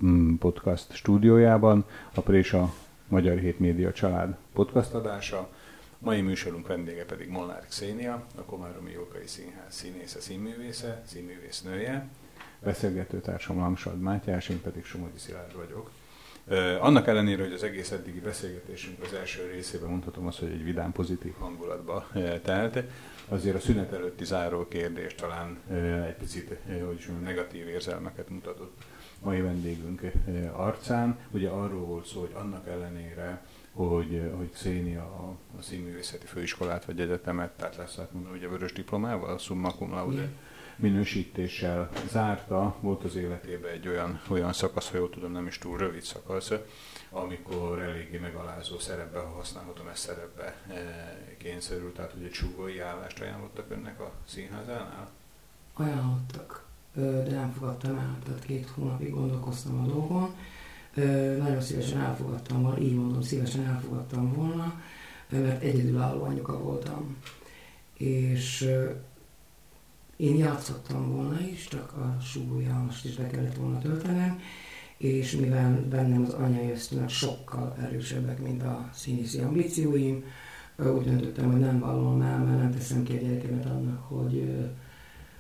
[0.04, 1.84] mm, podcast stúdiójában.
[2.14, 2.74] A Prés a
[3.08, 5.48] Magyar Hét Média Család podcast adása.
[5.98, 12.08] Mai műsorunk vendége pedig Molnár Xénia, a Komáromi Jókai Színház színésze, színművésze, színművésznője.
[12.62, 15.90] Beszélgető társam Langsad Mátyás, én pedig Somogyi Szilárd vagyok.
[16.80, 20.92] Annak ellenére, hogy az egész eddigi beszélgetésünk az első részében mondhatom azt, hogy egy vidám,
[20.92, 22.06] pozitív hangulatba
[22.42, 22.82] telt,
[23.28, 25.58] azért a szünet előtti záró kérdés talán
[26.06, 28.82] egy picit hogy is negatív érzelmeket mutatott
[29.22, 30.00] mai vendégünk
[30.52, 31.18] arcán.
[31.30, 37.00] Ugye arról volt szó, hogy annak ellenére, hogy, hogy Xénia a, a színművészeti főiskolát vagy
[37.00, 40.28] egyetemet, tehát lesz hát mondom, ugye vörös diplomával, a summa cum laude
[40.76, 45.78] minősítéssel zárta, volt az életében egy olyan, olyan szakasz, ha jól tudom, nem is túl
[45.78, 46.52] rövid szakasz,
[47.14, 50.76] amikor eléggé megalázó szerepbe, ha használhatom ezt szerepbe, eh,
[51.38, 55.10] kényszerült, tehát hogy egy súgói állást ajánlottak önnek a színházánál?
[55.72, 60.34] Ajánlottak, de nem fogadtam el, tehát két hónapig gondolkoztam a dolgon.
[61.38, 64.82] Nagyon szívesen elfogadtam volna, így mondom, szívesen elfogadtam volna,
[65.28, 67.16] mert egyedülálló anyuka voltam.
[67.94, 68.70] És
[70.16, 74.40] én játszottam volna is, csak a súlyámost is be kellett volna töltenem,
[74.96, 80.24] és mivel bennem az anyai ösztönök sokkal erősebbek, mint a színészi ambícióim,
[80.78, 84.54] úgy döntöttem, hogy nem vallom el, mert nem teszem ki a gyerekemet annak, hogy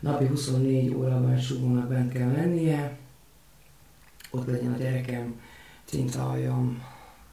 [0.00, 2.98] napi 24 órában súgónak bent kell lennie,
[4.30, 5.40] ott legyen a gyerekem,
[5.84, 6.82] cincaljam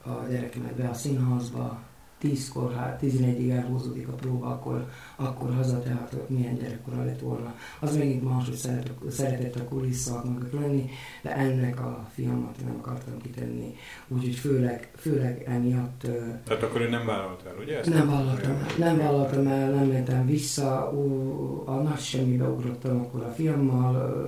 [0.03, 1.81] a gyerekemet be a színházba,
[2.23, 7.55] 10-kor, hát 11-ig elhúzódik a próba, akkor, akkor haza, tehát milyen gyerekkora lett volna.
[7.79, 10.89] Az megint más, hogy szeret, szeretett a kulisszak mögött lenni,
[11.21, 13.75] de ennek a filmet nem akartam kitenni.
[14.07, 16.07] Úgyhogy főleg, főleg emiatt...
[16.43, 17.79] Tehát akkor ő nem vállalt el, ugye?
[17.79, 22.99] Ezt nem vállaltam el, nem vállaltam el, nem mentem vissza, ó, a nagy semmibe ugrottam
[22.99, 24.19] akkor a filmmal,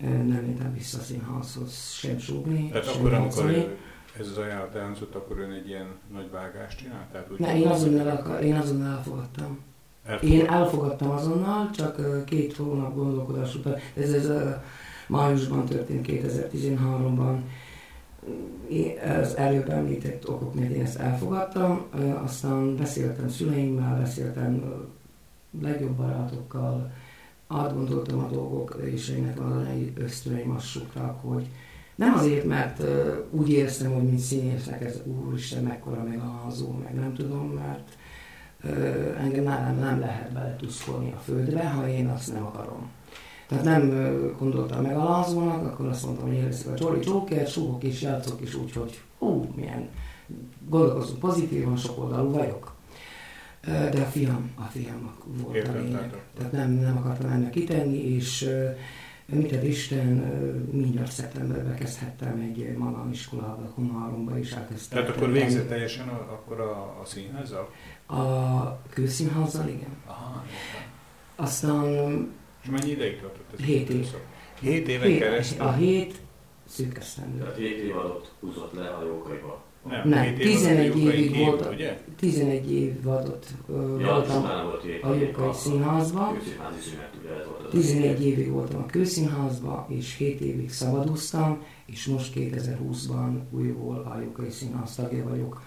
[0.00, 3.76] nem mentem vissza a színházhoz sem súgni, Tehát sem akkor, amikor
[4.20, 7.06] ez az ajánlat elhangzott, akkor ön egy ilyen nagy vágást csinált?
[7.12, 9.58] Tehát úgy ne, én azonnal, akar, én azonnal elfogadtam.
[10.04, 10.34] Elfogad.
[10.34, 14.62] Én elfogadtam azonnal, csak két hónap gondolkodás után, ez, ez a
[15.08, 17.38] májusban történt 2013-ban,
[19.20, 21.86] az előbb említett okok miatt én ezt elfogadtam,
[22.22, 24.74] aztán beszéltem szüleimmel, beszéltem
[25.62, 26.92] legjobb barátokkal,
[27.48, 31.46] átgondoltam a dolgok, és ennek van egy ösztöneim azt sukták, hogy
[32.00, 32.86] nem azért, mert uh,
[33.30, 37.88] úgy érzem, hogy mint színésznek ez úristen mekkora megalázó, meg nem tudom, mert
[38.64, 42.90] uh, engem nem, nem lehet beletuszkolni a földbe, ha én azt nem akarom.
[43.46, 48.02] Tehát nem uh, gondoltam megalázónak, akkor azt mondtam, hogy érezzük a Jolly Joker, súgok és
[48.02, 49.88] játszok is úgy, hogy hú, milyen
[50.68, 52.74] gondolkozunk pozitívan, sok oldalú vagyok.
[53.64, 56.22] De a fiam, a fiam volt Értem, a lényeg.
[56.36, 58.48] Tehát nem, nem akartam ennek kitenni, és
[59.30, 60.06] Mit ad Isten,
[60.70, 64.98] mindjárt szeptemberben kezdhettem egy magániskolába, Komáromba is elkezdtem.
[64.98, 67.70] Tehát akkor végzett teljesen a, akkor a, a színházzal?
[68.06, 69.96] A kőszínházzal, igen.
[70.06, 70.44] Aha,
[71.36, 72.28] Aztán...
[72.62, 73.64] És mennyi ideig tartott ez?
[73.64, 74.06] Hét év.
[74.60, 75.66] Hét éven hét, keresztül?
[75.66, 76.20] A hét
[76.68, 77.38] szűk esztendő.
[77.38, 79.62] Tehát hét év alatt húzott le a jókaiba.
[79.88, 82.00] Nem, nem 11 évig volt, ugye?
[82.16, 84.44] 11 év adott ja, voltam
[85.02, 86.36] a Jókai Színházba.
[87.70, 94.50] 11 évig voltam a Kőszínházba, és 7 évig szabadúztam, és most 2020-ban újból a Jókai
[94.50, 95.62] Színház tagja vagyok.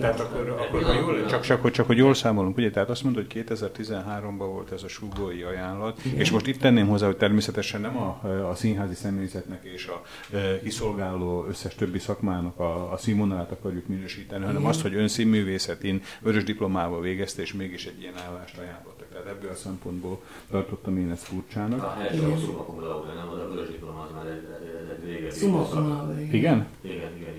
[0.00, 2.70] Tehát akkor, akkor ha jól, csak, csak, hogy, csak hogy jól számolunk, ugye?
[2.70, 6.18] Tehát azt mondod, hogy 2013-ban volt ez a súgói ajánlat, Igen.
[6.18, 10.02] és most itt tenném hozzá, hogy természetesen nem a, a színházi személyzetnek és a
[10.36, 14.70] e, kiszolgáló összes többi szakmának a, a színvonalát akarjuk minősíteni, hanem Igen.
[14.70, 19.08] azt, hogy ön színművészetén vörös diplomával végezte, és mégis egy ilyen állást ajánlottak.
[19.12, 21.82] Tehát ebből a szempontból tartottam én ezt furcsának.
[21.82, 26.26] A helyes a szumma nem az a vörös diploma, az már egy, egy, egy régebbi.
[26.26, 26.30] igen.
[26.30, 26.66] Igen?
[26.82, 27.34] Igen, igen,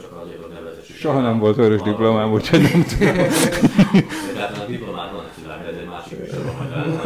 [0.00, 0.96] csak azért, hogy nevezessük.
[0.96, 3.14] Soha nem volt vörös diplomám, úgyhogy nem tudom.
[4.34, 7.00] Tehát a diplomát van csinálni, ez egy másik műsorban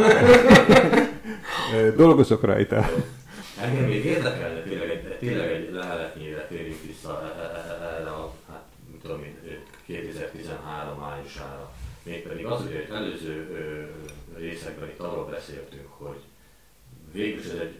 [1.96, 2.90] Dolgozok rajta.
[3.60, 8.32] Engem még érdekelne tényleg egy, tényleg egy leheletnyire térjünk vissza e- e- e- erre a,
[8.48, 8.62] hát,
[9.02, 9.36] tudom én,
[9.86, 11.72] 2013 májusára.
[12.02, 13.46] Mégpedig az, hogy egy előző
[14.36, 16.20] részekben itt arról beszéltünk, hogy
[17.12, 17.74] végül ez egy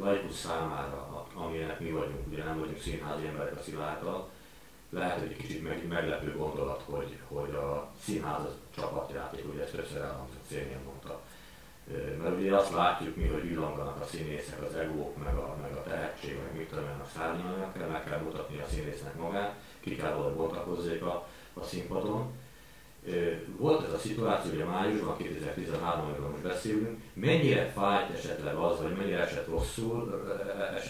[0.00, 4.28] laikus számára, amilyenek mi vagyunk, ugye nem vagyunk színházi emberek a szilártal,
[4.90, 9.72] lehet, hogy egy kicsit meg, meglepő gondolat, hogy, hogy a színház a csapatjáték, ugye ezt
[9.72, 11.20] többször elhangzott Szénien mondta.
[12.22, 15.82] Mert ugye azt látjuk mi, hogy villanganak a színészek, az egók, meg a, meg a
[15.82, 19.96] tehetség, meg mit tudom én, a szárnyalnak kell, meg kell mutatni a színésznek magát, ki
[19.96, 22.32] kell volna bontakozzék a, a színpadon.
[23.56, 28.96] volt ez a szituáció, hogy a májusban, 2013-ról most beszélünk, mennyire fájt esetleg az, vagy
[28.96, 30.24] mennyire esett rosszul,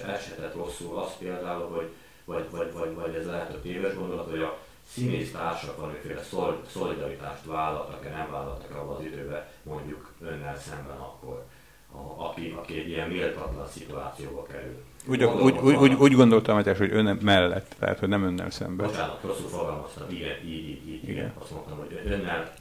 [0.06, 1.90] esetett rosszul az például, hogy
[2.28, 6.22] vagy, vagy, vagy, vagy ez lehet a téves gondolat, hogy a színész társak valamiféle
[6.66, 11.44] szolidaritást vállaltak-e, nem vállaltak abban az időben mondjuk önnel szemben akkor,
[11.92, 14.82] a, aki, aki egy ilyen méltatlan szituációba kerül.
[15.06, 18.86] Úgy, úgy, úgy, úgy, úgy gondoltam, hogy ön mellett, tehát hogy nem önnel szemben.
[18.86, 21.32] Bocsánat, rosszul fogalmaztam, igen, így, így, így, igen.
[21.38, 22.54] Azt mondtam, hogy önnel,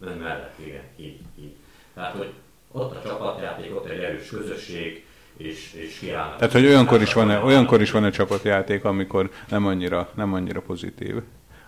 [0.00, 1.56] ön mellett, igen, így, így.
[1.94, 2.32] Tehát, hogy
[2.72, 5.06] ott a csapatjáték, ott egy erős közösség,
[5.36, 6.36] és, és kiállnak.
[6.36, 11.22] Tehát, hogy olyankor is van-e, olyankor is van-e csapatjáték, amikor nem annyira, nem annyira pozitív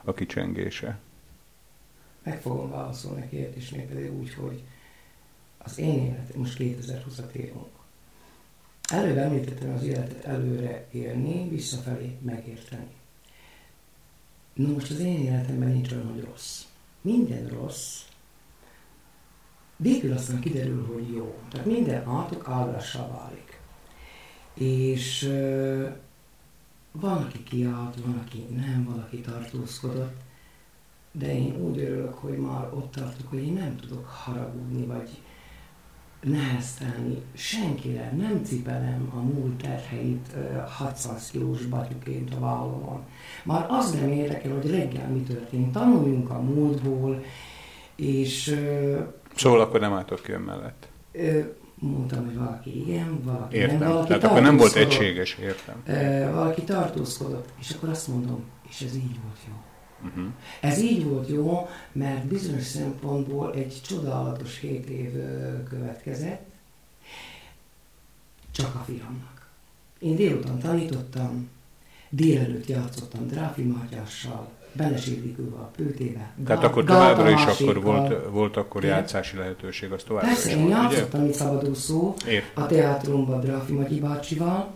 [0.04, 0.98] a kicsengése?
[2.22, 4.62] Meg fogom válaszolni neki, és még pedig úgy, hogy
[5.58, 7.66] az én életem, most 2020-at írunk.
[8.90, 12.94] Előbb említettem az életet előre élni, visszafelé megérteni.
[14.54, 16.62] Na most az én életemben nincs olyan, hogy rossz.
[17.00, 18.00] Minden rossz,
[19.76, 21.38] végül aztán kiderül, hogy jó.
[21.50, 23.45] Tehát minden átok áldással válik.
[24.56, 25.32] És
[26.92, 30.16] van, aki kiállt, van, aki nem, valaki tartózkodott,
[31.12, 35.08] de én úgy örülök, hogy már ott tartok, hogy én nem tudok haragudni, vagy
[36.22, 40.36] neheztelni senkire, nem cipelem a múlt terheit
[40.66, 43.04] 600 kilós batyuként a vállomon.
[43.44, 45.72] Már az nem érdekel, hogy reggel mi történt.
[45.72, 47.24] Tanuljunk a múltból,
[47.94, 48.60] és...
[49.34, 50.88] Szóval akkor nem álltok ki ön mellett?
[51.78, 53.78] Mondtam, hogy valaki igen, valaki értem.
[53.78, 53.88] nem.
[53.88, 55.82] Valaki Tehát akkor nem volt egységes, értem.
[56.32, 59.54] Valaki tartózkodott, és akkor azt mondom, és ez így volt jó.
[60.08, 60.32] Uh-huh.
[60.60, 65.12] Ez így volt jó, mert bizonyos szempontból egy csodálatos hét év
[65.68, 66.46] következett,
[68.50, 69.48] csak a fiamnak.
[69.98, 71.48] Én délután tanítottam,
[72.08, 76.32] délelőtt játszottam Dráfi Mátyással, Belesérdikővel, Pőtével.
[76.46, 78.90] Tehát akkor továbbra is akkor volt, volt akkor Én?
[78.90, 82.14] játszási lehetőség, az továbbra Persze, is én játszottam, mint szabadúszó,
[82.54, 84.74] a teátrumban Dráfi Matyi bácsival,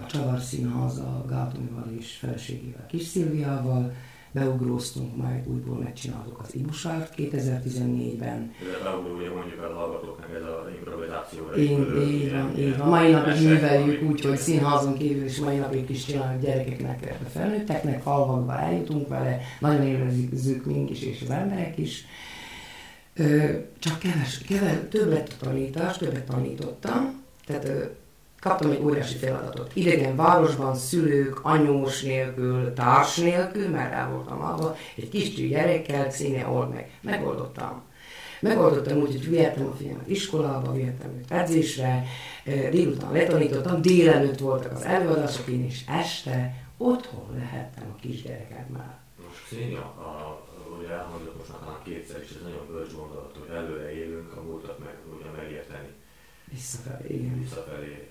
[0.00, 3.92] a Csavar Színház a Gátomival és feleségével, Kis Szilviával,
[4.32, 8.52] beugróztunk, majd újból megcsináltuk az Ibusárt 2014-ben.
[8.76, 11.56] Ez beugrója mondjuk a hallgatóknak ez az improvizációra.
[11.56, 12.88] Én, így van, így van.
[12.88, 18.58] Mai napig műveljük úgy, hogy színházon kívül is mai napig is csináljuk gyerekeknek, felnőtteknek, falvakba
[18.58, 22.04] eljutunk vele, nagyon élvezzük mink is és az emberek is.
[23.78, 27.90] Csak keves, keves, több lett a tanítás, többet tanítottam, tehát
[28.40, 29.70] kaptam egy óriási feladatot.
[29.74, 36.48] Idegen városban, szülők, anyós nélkül, társ nélkül, mert el voltam abban, egy kis gyerekkel, színe
[36.48, 36.90] old meg.
[37.00, 37.82] Megoldottam.
[38.40, 42.04] Megoldottam úgy, hogy vihettem a fiamat iskolába, vihettem őt edzésre,
[42.44, 48.98] délután letanítottam, délelőtt voltak az előadások, én is este otthon lehettem a kisgyerekemmel.
[49.26, 50.40] Most Szénia, a,
[50.78, 54.78] ugye elhangzott most már kétszer is, ez nagyon bölcs gondolat, hogy előre élünk, a múltat
[54.78, 55.88] meg ugye megérteni
[56.50, 57.38] Visszafelé, igen.
[57.38, 58.08] Visszafelé.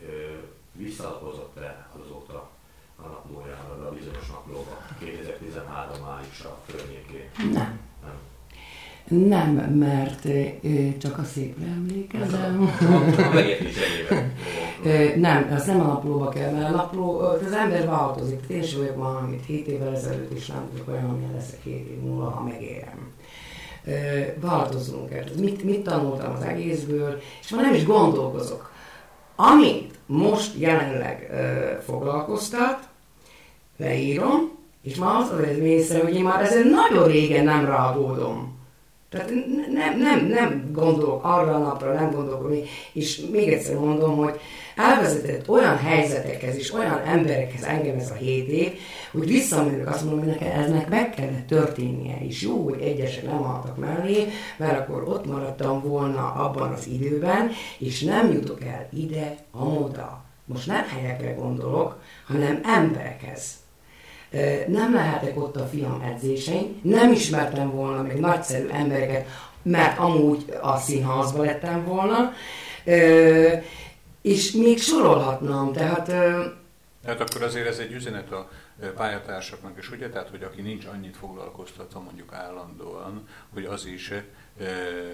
[0.71, 2.49] Visszalapozott-e azóta
[2.95, 7.29] a naplójára, a bizonyos naplóba 2013 májusra környékén?
[7.53, 7.79] Nem.
[8.01, 8.17] Nem.
[9.27, 10.27] Nem, mert
[10.97, 12.69] csak a szépre emlékezem.
[15.15, 18.39] nem, ez nem a naplóba kell, mert a napló, az ember változik.
[18.47, 21.99] Én is vagyok valamit 7 évvel ezelőtt, és nem tudok olyan, amilyen leszek 7 év
[21.99, 23.13] múlva, ha megérem
[24.35, 25.23] változnunk kell.
[25.39, 28.71] Mit, mit tanultam az egészből, és már nem is gondolkozok.
[29.35, 31.29] Amit most jelenleg
[31.85, 32.87] foglalkoztat,
[33.77, 38.57] leírom, és már az az észre, hogy én már ezen nagyon régen nem rágódom.
[39.09, 39.29] Tehát
[39.71, 42.53] nem, nem, nem gondolok arra a napra, nem gondolok,
[42.93, 44.39] és még egyszer mondom, hogy
[44.79, 48.71] elvezetett olyan helyzetekhez és olyan emberekhez engem ez a hét év,
[49.11, 53.37] hogy visszamegyek azt mondom, hogy nekem eznek meg kellett történnie, és jó, hogy egyesek nem
[53.37, 54.27] haltak mellé,
[54.57, 60.23] mert akkor ott maradtam volna abban az időben, és nem jutok el ide, amoda.
[60.45, 63.53] Most nem helyekre gondolok, hanem emberekhez.
[64.67, 69.25] Nem lehetek ott a fiam edzésein, nem ismertem volna még nagyszerű embereket,
[69.61, 72.33] mert amúgy a színházba lettem volna,
[74.21, 76.05] és még sorolhatnám, tehát...
[77.03, 78.49] Tehát akkor azért ez egy üzenet a
[78.95, 80.09] pályatársaknak is, ugye?
[80.09, 84.23] Tehát, hogy aki nincs annyit foglalkoztatva mondjuk állandóan, hogy az is, eh,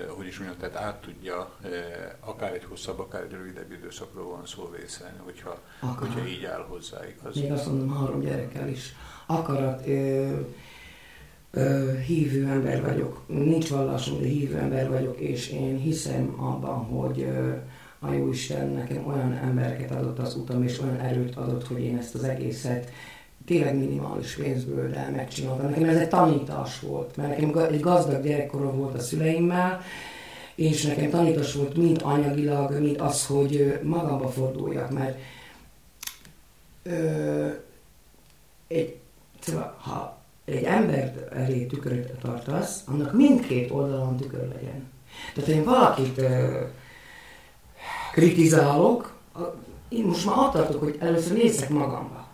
[0.07, 1.71] hogy is mondjam, tehát át tudja, eh,
[2.19, 6.97] akár egy hosszabb, akár egy rövidebb időszakról van szó vészelni, hogyha, hogyha így áll hozzá,
[7.07, 7.35] igaz?
[7.35, 8.93] Még azt mondom, három gyerekkel is.
[9.25, 10.29] Akarat, ö,
[11.51, 13.21] ö, hívő ember vagyok.
[13.27, 17.55] Nincs vallásom, de hívő ember vagyok, és én hiszem abban, hogy ö,
[17.99, 22.15] a Jóisten nekem olyan embereket adott az utam, és olyan erőt adott, hogy én ezt
[22.15, 22.91] az egészet
[23.45, 25.69] tényleg minimális pénzből, de megcsináltam.
[25.69, 29.81] Nekem ez egy tanítás volt, mert nekem egy gazdag gyerekkorom volt a szüleimmel,
[30.55, 35.19] és nekem tanítás volt mind anyagilag, mind az, hogy magamba forduljak, mert
[36.83, 37.47] ö,
[38.67, 38.97] egy,
[39.39, 44.91] szóval, ha egy ember elé tükröt tartasz, annak mindkét oldalon tükör legyen.
[45.33, 46.61] Tehát én valakit ö,
[48.15, 49.13] kritizálok,
[49.89, 52.27] én most már tartok, hogy először nézzek magamba.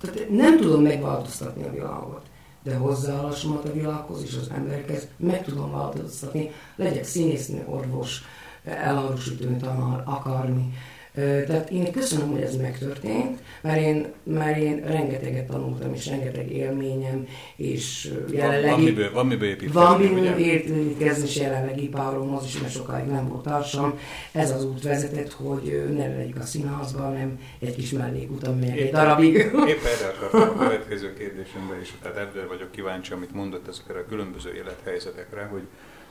[0.00, 2.22] Tehát nem tudom megváltoztatni a világot,
[2.62, 6.50] de hozzáállásomat a világhoz és az emberekhez meg tudom változtatni.
[6.76, 8.22] Legyek színésznő, orvos,
[8.64, 10.72] elharúsítő tanár, akármi.
[11.16, 17.26] Tehát én köszönöm, hogy ez megtörtént, mert én, mert én rengeteget tanultam, és rengeteg élményem,
[17.56, 18.70] és jelenlegi...
[18.70, 23.28] Van, miből, van miből építkezni, Van miből építkezni, és jelenlegi páromhoz is, mert sokáig nem
[23.28, 23.98] volt társam.
[24.32, 28.90] Ez az út vezetett, hogy ne legyünk a színházba, hanem egy kis mellékutam megyek egy
[28.90, 29.34] darabig.
[29.72, 34.06] Épp erre akartam a következő kérdésembe is, tehát ebből vagyok kíváncsi, amit mondott ezekre a
[34.06, 35.62] különböző élethelyzetekre, hogy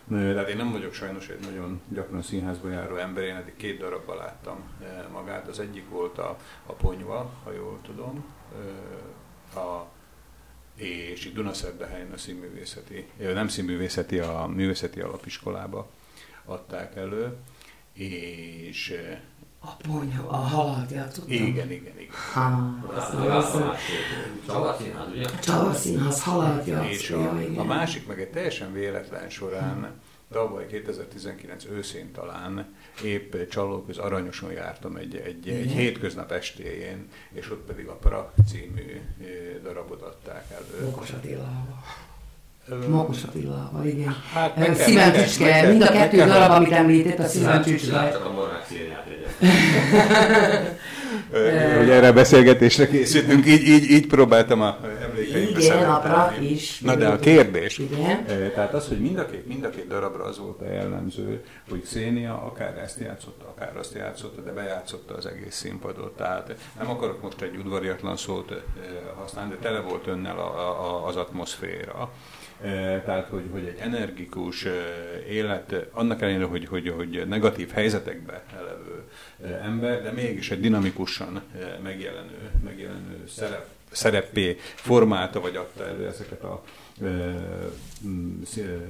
[0.09, 4.17] tehát én nem vagyok sajnos egy nagyon gyakran színházba járó ember, én eddig két darabban
[4.17, 4.59] láttam
[5.11, 5.47] magát.
[5.47, 8.25] Az egyik volt a, a Ponyva, ha jól tudom,
[9.55, 9.85] a,
[10.75, 15.89] és itt Dunaszerdehelyen a színművészeti, nem színművészeti, a művészeti alapiskolába
[16.45, 17.37] adták elő,
[17.93, 18.93] és
[19.65, 21.31] a ponyha, a halált játszottam?
[21.31, 22.13] Igen, igen, igen.
[24.45, 25.25] Csava Színház, ugye?
[25.39, 26.89] Csava Színház, halált játszott.
[26.89, 30.01] És a, a másik meg egy teljesen véletlen során,
[30.31, 37.65] tavaly 2019 őszén talán épp Csalóköz Aranyoson jártam egy, egy, egy hétköznap estéjén, és ott
[37.65, 39.01] pedig a Prak című
[39.63, 40.87] darabot adták elő.
[40.87, 41.83] Okos Attilával.
[42.89, 44.15] Magos Attilával, igen.
[44.33, 48.11] Hát, Szívemcsücske, mind a kettő darab, amit említett, a szívemcsücske.
[48.11, 48.65] Csak a morák
[51.77, 56.79] hogy erre a beszélgetésre készítünk, így, így, így próbáltam a emlékeimbe Igen, a is.
[56.79, 58.25] Na de a kérdés, Igen.
[58.25, 61.81] tehát az, hogy mind a, két, mind a két darabra az volt a jellemző, hogy
[61.81, 66.15] Xénia akár ezt játszotta, akár azt játszotta, de bejátszotta az egész színpadot.
[66.15, 68.63] Tehát nem akarok most egy udvariatlan szót
[69.19, 72.11] használni, de tele volt önnel a, a, az atmoszféra.
[73.05, 74.65] Tehát, hogy, hogy egy energikus
[75.29, 79.03] élet, annak ellenére, hogy, hogy, hogy negatív helyzetekbe elevő
[79.61, 81.41] ember, de mégis egy dinamikusan
[81.83, 86.63] megjelenő, megjelenő szerep, szerepé formálta, vagy adta elő ezeket a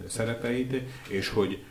[0.07, 1.63] szerepeit, és hogy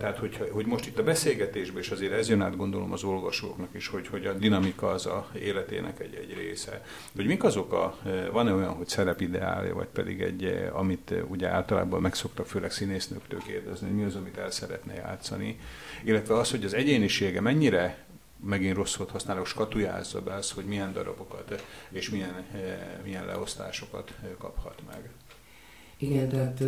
[0.00, 3.68] tehát, hogy, hogy most itt a beszélgetésben, és azért ez jön át gondolom az olvasóknak
[3.72, 6.84] is, hogy, hogy a dinamika az a életének egy, egy része.
[7.16, 7.98] Hogy mik azok a,
[8.32, 13.96] van-e olyan, hogy szerepideálja, vagy pedig egy, amit ugye általában megszoktak főleg színésznőktől kérdezni, hogy
[13.96, 15.58] mi az, amit el szeretne játszani,
[16.04, 18.06] illetve az, hogy az egyénisége mennyire
[18.44, 22.46] megint rossz szót használok, skatujázza be az, hogy milyen darabokat és milyen,
[23.04, 25.10] milyen leosztásokat kaphat meg.
[25.96, 26.62] Igen, tehát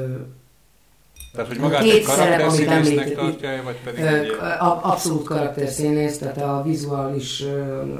[1.33, 4.37] tehát, hogy magát Két egy karakterszínésznek tartja, vagy pedig egy...
[4.83, 7.45] Abszolút karakterszínész, tehát a vizuális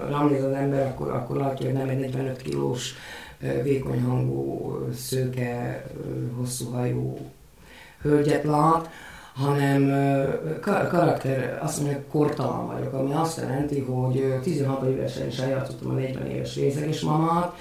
[0.09, 2.95] ránéz az ember, akkor, akkor látja, hogy nem egy 45 kilós,
[3.63, 5.85] vékony hangú, szőke,
[6.37, 7.19] hosszú hajú
[8.03, 8.91] hölgyet lát,
[9.35, 9.93] hanem
[10.63, 16.27] karakter, azt mondja, kortalan vagyok, ami azt jelenti, hogy 16 évesen is eljátszottam a 40
[16.31, 17.57] éves részeges mamát,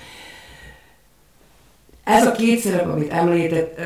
[2.03, 3.79] ez a két szerep, amit említett,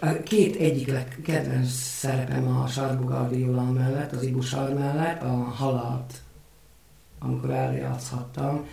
[0.00, 0.92] a két egyik
[1.24, 6.12] kedvenc szerepem a Sarbu Guardiola mellett, az Ibusar mellett, a halált,
[7.18, 8.66] amikor eljátszhattam,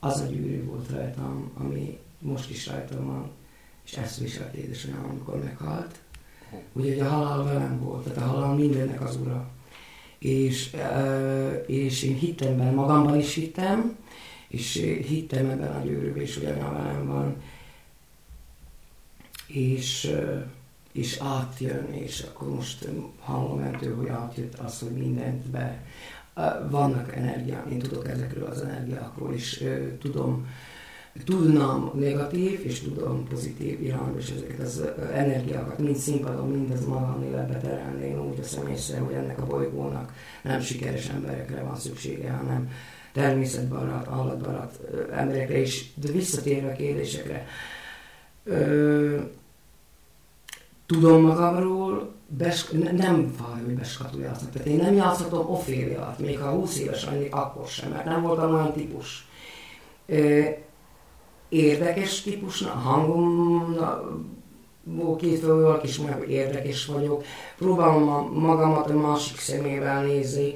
[0.00, 3.30] az a gyűrű volt rajtam, ami most is rajtam van,
[3.84, 5.98] és ezt viselt édesanyám, amikor meghalt.
[6.72, 9.48] Úgyhogy a halál velem volt, tehát a halál mindennek az ura.
[10.18, 10.76] És,
[11.66, 13.96] és én hittem benne, magamban is hittem,
[14.48, 14.72] és
[15.06, 17.36] hittem ebben a gyűrűben, és velem van
[19.46, 20.10] és,
[20.92, 22.88] és átjön, és akkor most
[23.20, 25.82] hallom öntől, hogy átjött az, hogy mindent be.
[26.70, 29.64] Vannak energiák, én tudok ezekről az energiákról, és
[30.00, 30.46] tudom,
[31.24, 34.82] tudnám negatív, és tudom pozitív irányba, és ezeket az
[35.14, 36.86] energiákat mind színpadon, mind az
[37.24, 38.14] életbe terelni.
[38.14, 42.70] Úgy veszem észre, hogy ennek a bolygónak nem sikeres emberekre van szüksége, hanem
[43.12, 44.80] természetbarát, állatbarát
[45.12, 45.92] emberekre is.
[45.94, 47.46] De visszatérve a kérdésekre,
[48.44, 49.18] ö,
[50.86, 54.50] tudom magamról, bes, nem fáj, hogy beskatujáznak.
[54.50, 58.54] Tehát én nem játszhatom Oféliát, még ha 20 éves lennék, akkor sem, mert nem voltam
[58.54, 59.26] olyan típus.
[60.06, 60.42] Ö,
[61.48, 63.76] érdekes típus, a hangom
[65.18, 67.24] két fővel is meg érdekes vagyok.
[67.56, 70.54] Próbálom magamat a másik szemével nézni.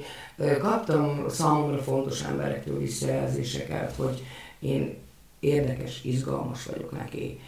[0.61, 4.23] Kaptam számomra fontos emberektől visszajelzéseket, hogy
[4.59, 4.97] én
[5.39, 7.39] érdekes, izgalmas vagyok neki.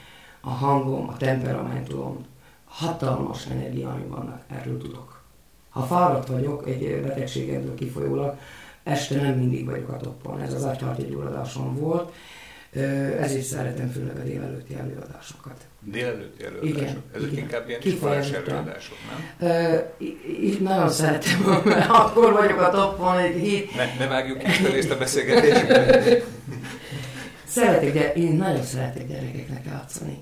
[0.42, 2.26] A hangom, a temperamentum,
[2.66, 5.22] hatalmas energiáim vannak, erről tudok.
[5.70, 8.38] Ha fáradt vagyok egy betegségemből kifolyólag,
[8.84, 12.14] este nem mindig vagyok a toppon, ez az agyharti gyulladásom volt,
[13.20, 15.56] ezért szeretem főleg a délelőtti előadásokat.
[15.80, 16.78] Délelőtti előadások?
[16.78, 17.44] Igen, Ezek igen.
[17.44, 19.50] inkább ilyen iskolás előadások, nem?
[20.42, 23.76] Itt nagyon szeretem, mert akkor vagyok a toppon egy hét.
[23.76, 25.06] Ne, ne vágjuk ezt a részt a.
[27.46, 30.20] Szeretek, de én nagyon szeretek gyerekeknek játszani.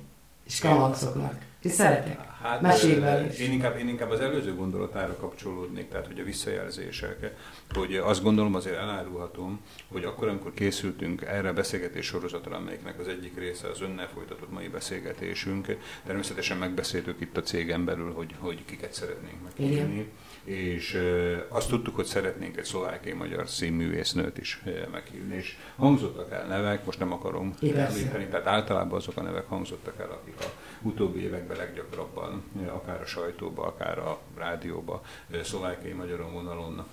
[0.50, 1.34] És kamatszoknak.
[1.62, 2.28] Én szeretek.
[2.42, 3.40] Hát, Mesével is.
[3.40, 7.34] Én inkább, én inkább az előző gondolatára kapcsolódnék, tehát hogy a visszajelzések,
[7.74, 13.08] hogy azt gondolom azért elárulhatom, hogy akkor, amikor készültünk erre a beszélgetés sorozatra, amelyiknek az
[13.08, 18.66] egyik része az önnel folytatott mai beszélgetésünk, természetesen megbeszéltük itt a cégen belül, hogy, hogy
[18.66, 20.10] kiket szeretnénk meghívni,
[20.50, 21.02] és
[21.48, 27.00] azt tudtuk, hogy szeretnénk egy szlovákiai magyar színművésznőt is meghívni, és hangzottak el nevek, most
[27.00, 30.46] nem akarom említeni, tehát általában azok a nevek hangzottak el, akik a
[30.82, 35.00] utóbbi években leggyakrabban, akár a sajtóban, akár a rádióban,
[35.44, 36.86] szlovákiai magyaron vonalon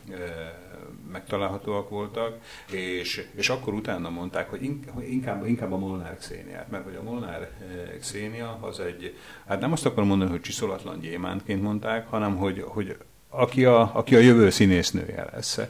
[1.12, 2.38] megtalálhatóak voltak,
[2.70, 7.50] és, és akkor utána mondták, hogy inkább, inkább a Molnár Xéniát, mert hogy a Molnár
[8.00, 12.96] Xénia az egy, hát nem azt akarom mondani, hogy csiszolatlan gyémántként mondták, hanem hogy, hogy
[13.36, 15.60] aki, a, aki a jövő színésznője lesz.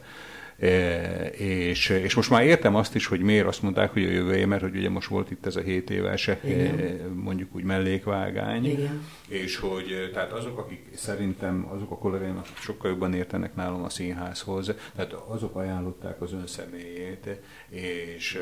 [0.59, 4.47] E, és, és most már értem azt is, hogy miért azt mondták, hogy a jövője,
[4.47, 7.01] mert hogy ugye most volt itt ez a 7 éves e, Igen.
[7.15, 9.05] mondjuk úgy mellékvágány, Igen.
[9.29, 13.89] és hogy e, tehát azok, akik szerintem, azok a kollégáim, sokkal jobban értenek nálam a
[13.89, 17.29] színházhoz, tehát azok ajánlották az ön személyét,
[17.69, 18.39] és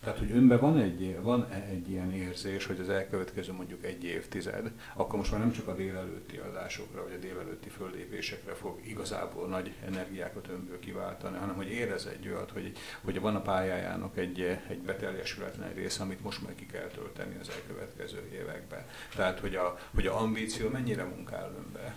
[0.00, 4.72] tehát, hogy önben van egy, van egy ilyen érzés, hogy az elkövetkező mondjuk egy évtized,
[4.94, 9.72] akkor most már nem csak a délelőtti adásokra, vagy a délelőtti föllépésekre fog igazából nagy
[9.86, 12.72] energiákat önből kiváltani, hanem hogy érez egy olyat, hogy,
[13.04, 17.50] hogy van a pályájának egy, egy beteljesületlen része, amit most meg ki kell tölteni az
[17.50, 18.84] elkövetkező években.
[19.16, 21.94] Tehát, hogy a, hogy a ambíció mennyire munkál önbe?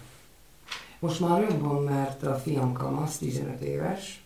[0.99, 4.21] Most már jobban, mert a fiam kamasz, 15 éves,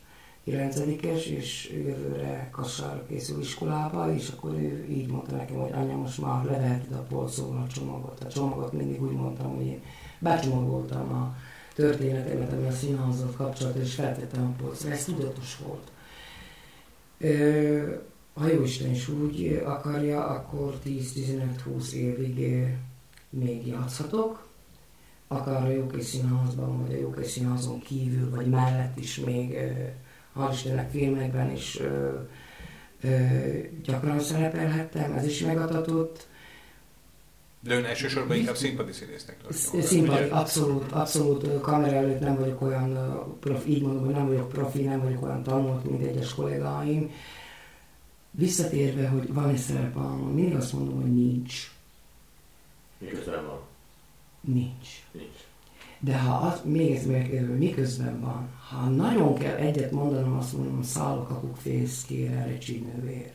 [0.45, 6.21] 9-es, és jövőre Kassára készül iskolába, és akkor ő így mondta nekem, hogy anya, most
[6.21, 8.23] már leveheted a polcról a csomagot.
[8.23, 9.81] A csomagot mindig úgy mondtam, hogy én
[10.19, 11.35] becsomagoltam a
[11.75, 14.91] történetemet, ami a színházzal kapcsolatos, és feltettem a polcra.
[14.91, 15.91] Ez tudatos volt.
[17.17, 17.95] Ö,
[18.33, 22.65] ha Jóisten is úgy akarja, akkor 10-15-20 évig
[23.29, 24.47] még játszhatok,
[25.27, 29.57] akár a Jókés Színházban, vagy a Jókés Színházon kívül, vagy mellett is még
[30.36, 32.19] hál' Istennek filmekben is ö,
[33.01, 33.27] ö,
[33.83, 36.27] gyakran szerepelhettem, ez is megadatott.
[37.59, 39.81] De ön elsősorban inkább színpadi színésznek tartja.
[39.81, 42.97] Színpadi, abszolút, abszolút kamera előtt nem vagyok olyan,
[43.39, 47.11] profi, így mondom, hogy nem vagyok profi, nem vagyok olyan tanult, mint egyes kollégáim.
[48.31, 51.71] Visszatérve, hogy van egy szerepem, mindig azt mondom, hogy nincs.
[52.97, 53.59] Miközben van?
[54.41, 54.88] Nincs.
[55.11, 55.34] Nincs.
[56.06, 60.84] De ha az, még ez megkérdező, miközben van, ha nagyon kell egyet mondanom, azt mondom,
[60.84, 63.32] szállok a kukfész, kére, recsi nővér.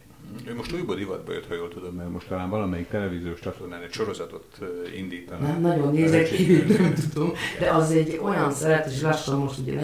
[0.47, 3.93] Ő most újból divatba jött, ha jól tudom, mert most talán valamelyik televíziós csatornán egy
[3.93, 4.59] sorozatot
[4.97, 5.41] indítanak.
[5.41, 9.81] Nem, nagyon nézek ki, nem tudom, de az egy olyan szeret, és lassan most ugye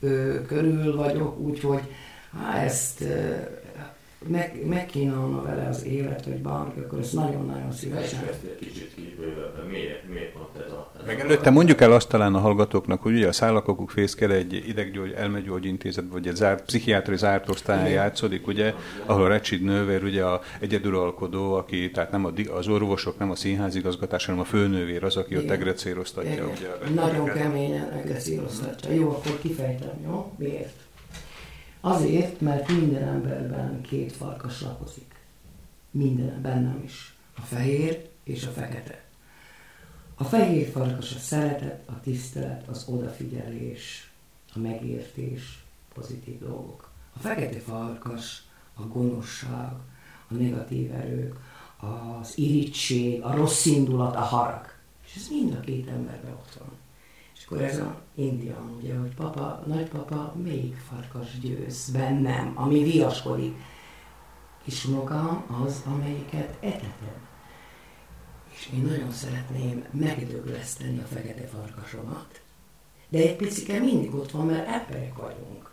[0.00, 1.82] 40-50 körül vagyok, úgyhogy
[2.32, 3.04] hát ezt
[4.28, 8.20] meg, megkínálna vele az élet, hogy bárki, akkor ezt nagyon-nagyon szívesen.
[8.58, 10.92] Kicsit kibővebben, miért, miért pont ez a...
[10.98, 14.64] Ez Meg előtte mondjuk el azt talán a hallgatóknak, hogy ugye a szállakokuk fészkele egy
[14.68, 18.74] ideggyógy, elmegyógyintézet, vagy egy zárt, pszichiátri zárt osztályon játszódik, ugye,
[19.06, 24.40] ahol Recsid nővér, ugye a egyedülalkodó, aki, tehát nem az orvosok, nem a színházigazgatás, hanem
[24.40, 25.44] a főnővér az, aki Igen.
[25.44, 26.46] ott egrecéroztatja.
[26.46, 28.92] Ugye, Nagyon keményen egrecéroztatja.
[28.92, 30.32] Jó, akkor kifejtem, jó?
[30.38, 30.86] Miért?
[31.80, 35.14] Azért, mert minden emberben két farkas lakozik.
[35.90, 37.16] Minden, bennem is.
[37.36, 39.04] A fehér és a fekete.
[40.14, 44.10] A fehér farkas a szeretet, a tisztelet, az odafigyelés,
[44.54, 45.64] a megértés,
[45.94, 46.90] pozitív dolgok.
[47.12, 48.42] A fekete farkas
[48.74, 49.72] a gonoszság,
[50.28, 51.36] a negatív erők,
[51.76, 54.72] az irítség, a rossz indulat, a harag.
[55.06, 56.77] És ez mind a két emberben ott van
[57.50, 63.56] akkor ez a indian, ugye, hogy papa, nagypapa, még farkas győz bennem, ami viaskodik.
[64.64, 67.26] Kisunokám az, amelyiket etetem.
[68.54, 72.40] És én nagyon szeretném megdögleszteni a fekete farkasomat.
[73.08, 75.70] De egy picike mindig ott van, mert emberek vagyunk.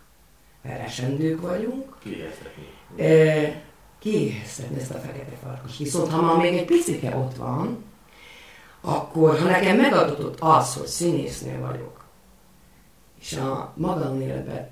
[0.62, 1.96] Mert esendők vagyunk.
[1.98, 2.64] Kiéheztetni.
[2.96, 3.62] E,
[3.98, 5.78] kiéheztetni ezt a fekete farkas.
[5.78, 7.84] Viszont ha már még egy picike ott van,
[8.86, 12.04] akkor ha nekem megadatott az, hogy színésznő vagyok,
[13.20, 14.68] és a magánéletben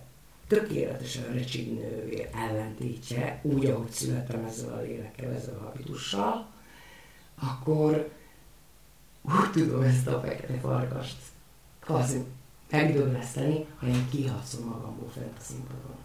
[0.49, 6.47] tökéletesen recsignővé ellentétje, úgy, ahogy születtem ezzel a lélekkel, ezzel a habitussal,
[7.55, 8.11] akkor
[9.23, 11.17] úgy tudom ezt a fekete farkast
[11.81, 12.25] kvázi
[12.71, 16.04] megdögleszteni, ha én kihatszom magamból fent a színpadon.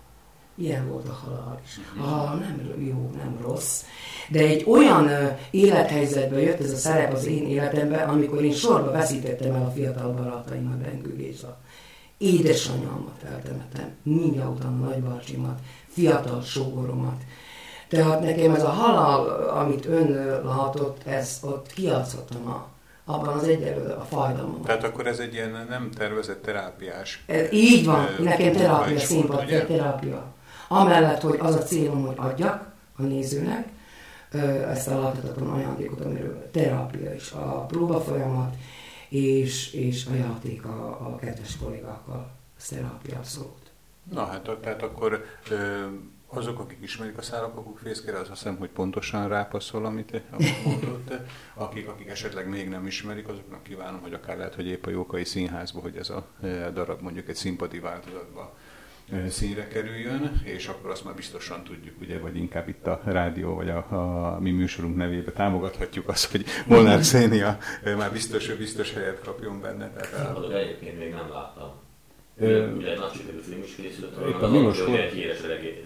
[0.60, 1.80] Ilyen volt a halál is.
[1.99, 3.84] A halál nem jó, nem rossz,
[4.30, 5.10] de egy olyan
[5.51, 10.12] élethelyzetbe jött ez a szerep az én életemben, amikor én sorba veszítettem el a fiatal
[10.12, 11.57] barátaimat, Bengő Géza.
[12.18, 17.22] Édesanyámat eltemettem, mindjárt utána nagybácsimat, fiatal sógoromat.
[17.88, 22.68] Tehát nekem ez a halál, amit ön látott, ez ott kiadszottam a,
[23.05, 24.62] abban az egyelőre a fájdalmam.
[24.64, 27.24] Tehát akkor ez egy ilyen nem tervezett terápiás.
[27.28, 30.38] Ez, így van, nekem terápia, színpad, terápia.
[30.72, 33.67] Amellett, hogy az a célom, hogy adjak a nézőnek
[34.67, 38.55] ezt a láthatatlan ajándékot, amiről terápia is, a próba folyamat,
[39.09, 43.72] és, és a játék a, a kedves kollégákkal, a terápia abszolút.
[44.13, 45.26] Na hát, tehát akkor
[46.28, 51.13] azok, akik ismerik a szállakakuk fészkére, az azt hiszem, hogy pontosan rápasszol, amit, amit mondott.
[51.53, 55.24] Akik, akik esetleg még nem ismerik, azoknak kívánom, hogy akár lehet, hogy épp a Jókai
[55.24, 56.28] Színházba, hogy ez a
[56.74, 58.49] darab mondjuk egy színpadi változatban
[59.30, 63.70] színre kerüljön, és akkor azt már biztosan tudjuk, ugye, vagy inkább itt a rádió, vagy
[63.70, 63.78] a,
[64.36, 67.57] a mi műsorunk nevébe támogathatjuk azt, hogy Molnár Szénia
[67.97, 69.89] már biztos, biztos helyet kapjon benne.
[69.89, 70.57] Tehát, a...
[70.57, 71.72] egyébként még nem láttam.
[72.41, 74.80] Ugye nagy sikerű film is készült, a Milos,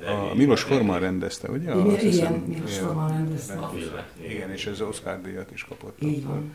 [0.06, 1.76] a Milos Forman rendezte, ugye?
[1.76, 3.54] Igen, igen Milos Forman rendezte.
[3.54, 4.06] A filmet.
[4.22, 6.02] Igen, és ez Oscar díjat is kapott.
[6.02, 6.54] Így van.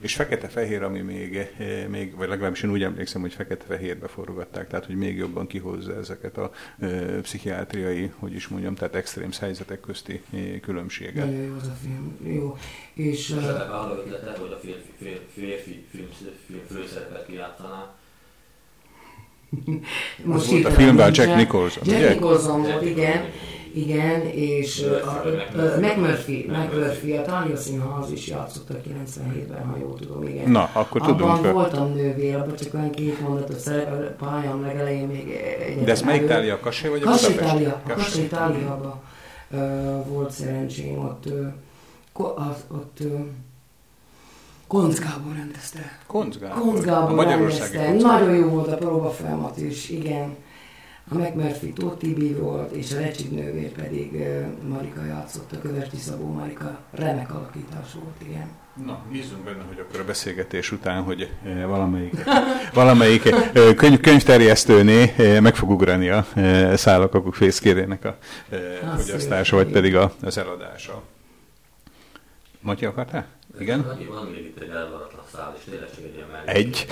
[0.00, 4.86] És fekete-fehér, ami még, eh, még, vagy legalábbis én úgy emlékszem, hogy fekete-fehérbe forgatták, tehát
[4.86, 6.86] hogy még jobban kihozza ezeket a e,
[7.20, 11.24] pszichiátriai, hogy is mondjam, tehát extrém helyzetek közti e, különbséget.
[11.24, 12.56] Nagyon jó az a film, jó.
[12.94, 13.30] És...
[13.30, 13.44] Uh,
[13.82, 16.08] arra ötlete, hogy a férfi, férfi, férfi film,
[16.46, 17.94] film főszerepet kiálltaná,
[20.24, 22.14] most volt a filmben Jack Nicholson, Jack?
[22.14, 23.24] Nicholson volt, igen.
[23.74, 24.84] Igen, és
[25.80, 30.50] McMurphy, McMurphy, a Tanya Színház is játszott a 97-ben, ha jól tudom, igen.
[30.50, 31.34] Na, akkor Abban tudunk.
[31.34, 36.02] Abban voltam nővér, abban csak olyan két mondatot szerepel, pályám legelején még egyetem De ez
[36.02, 39.00] melyik Itália, a Kassé vagy a Kassé Itália, a Kassé Itáliában
[39.50, 41.24] uh, volt szerencsém, ott,
[42.68, 43.20] ott uh,
[44.66, 45.98] Konc Gábor rendezte.
[46.06, 46.62] Konc Gábor?
[46.62, 47.92] Konc Gábor rendezte.
[47.92, 50.36] Nagyon jó volt a próba folyamat is, igen.
[51.10, 55.96] A McMurphy Tóth Tibi volt, és a Recsid nővér pedig uh, Marika játszott, a Köverti
[55.96, 56.78] Szabó Marika.
[56.90, 58.48] Remek alakítás volt, igen.
[58.86, 61.30] Na, bízunk benne, hogy akkor a beszélgetés után, hogy
[61.66, 62.24] valamelyik,
[62.74, 63.34] valamelyik
[63.76, 66.26] könyv, könyvterjesztőné meg fog ugrani a
[66.74, 68.18] szállakakuk fészkérének a
[68.96, 71.02] fogyasztása, vagy pedig a, az eladása.
[72.60, 73.37] Matyi, akartál?
[73.60, 74.06] Igen?
[74.08, 76.48] Van még itt egy elvaratlan szál, és tényleg csak egy ilyen mellé.
[76.48, 76.86] Egy?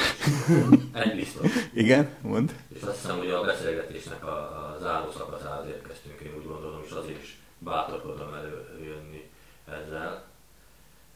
[1.03, 1.51] egy biztos.
[1.73, 2.55] Igen, mond.
[2.69, 6.91] És azt hiszem, hogy a beszélgetésnek a, a záró szakaszához érkeztünk, én úgy gondolom, és
[6.91, 9.25] azért is bátorkodom előjönni
[9.69, 10.25] ezzel.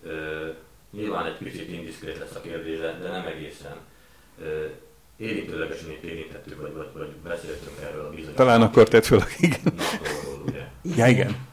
[0.03, 0.49] Ö,
[0.91, 3.77] nyilván egy kicsit indiszkrét lesz a kérdés, de nem egészen.
[4.43, 4.67] Ö,
[5.17, 8.37] érintőlegesen itt érintettük, vagy, vagy, vagy beszéltünk erről a bizonyos...
[8.37, 9.61] Talán akkor tett föl, igen.
[9.65, 10.67] Napról, ugye?
[10.97, 11.49] Ja, igen.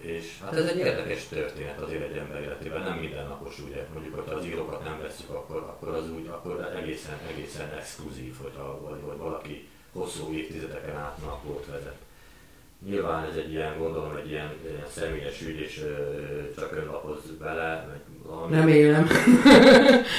[0.00, 4.34] És hát ez egy érdekes történet azért egy ember életében, nem mindennapos, ugye, mondjuk, hogy
[4.34, 9.00] az írókat nem veszük, akkor, akkor az úgy, akkor egészen, egészen exkluzív, hogy, a, vagy,
[9.00, 11.96] vagy valaki hosszú évtizedeken át napot vezet.
[12.84, 15.84] Nyilván ez egy ilyen, gondolom, egy ilyen, ilyen személyes ügy, és
[16.56, 18.54] csak ön lapoz bele, meg valami.
[18.54, 19.06] Nem élem.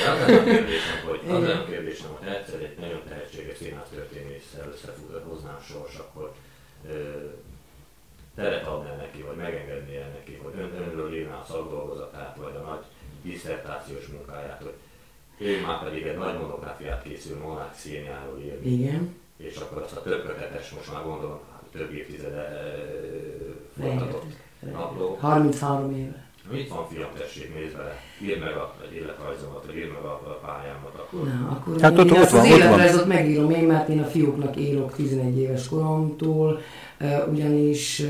[0.04, 3.88] De az nem a kérdésem, hogy, az nem kérdésem, hogy egyszer egy nagyon tehetséges színház
[3.96, 6.34] történésszel összehoznám sors, akkor
[8.38, 12.84] teret adnál neki, vagy megengednél neki, hogy ön, önről írná a szakdolgozatát, vagy a nagy
[13.22, 14.74] diszertációs munkáját, hogy
[15.38, 18.70] ő már pedig egy nagy monográfiát készül Monák szénjáról írni.
[18.70, 19.16] Igen.
[19.38, 22.74] És akkor azt a több kötetes, most már gondolom, hát több évtizede
[23.80, 24.26] folytatott
[24.60, 25.18] napló.
[25.20, 26.27] 33 éve.
[26.52, 30.40] Mit van fiam, tessék, nézd bele, írd meg a, életrajzomat, vagy írd meg a, a
[30.46, 30.96] pályámat.
[30.96, 31.24] Akkor...
[31.24, 34.96] Na, akkor hát ott, ott van, az életrajzot megírom én, mert én a fiúknak írok
[34.96, 36.62] 11 éves koromtól,
[37.32, 38.04] ugyanis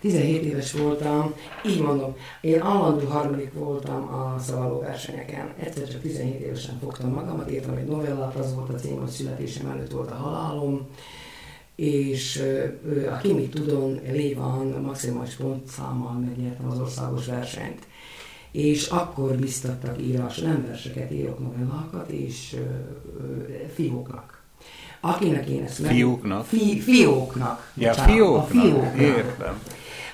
[0.00, 1.34] 17 éves voltam,
[1.66, 5.52] így mondom, én állandó harmadik voltam a szavaló versenyeken.
[5.58, 9.70] Egyszer csak 17 évesen fogtam magamat, írtam egy novellát, az volt a cím, hogy születésem
[9.70, 10.86] előtt volt a halálom,
[11.76, 12.42] és
[13.12, 17.86] a Kimi Tudon Lévan maximális pontszámmal megnyertem az országos versenyt.
[18.50, 22.56] És akkor biztattak írás, nem verseket, írok novellákat, és
[23.74, 24.42] fióknak.
[25.00, 25.90] Akinek én ezt meg...
[25.90, 26.44] Fióknak?
[26.44, 27.72] Fi, fióknak.
[27.74, 28.42] Ja, fióknak.
[28.42, 28.98] A fióknak.
[29.00, 29.62] Értem.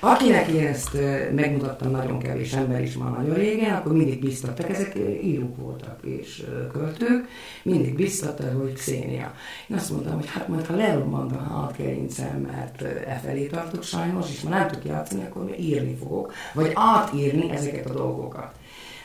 [0.05, 0.97] Akinek én ezt
[1.35, 6.43] megmutattam nagyon kevés ember is már nagyon régen, akkor mindig biztattak, ezek írók voltak és
[6.71, 7.27] költők,
[7.63, 9.33] mindig biztatta, hogy Xénia.
[9.67, 14.29] Én azt mondtam, hogy hát majd ha lerobbant a hátkerincem, mert e felé tartok sajnos,
[14.29, 18.51] és már nem tudok játszani, akkor írni fogok, vagy átírni ezeket a dolgokat.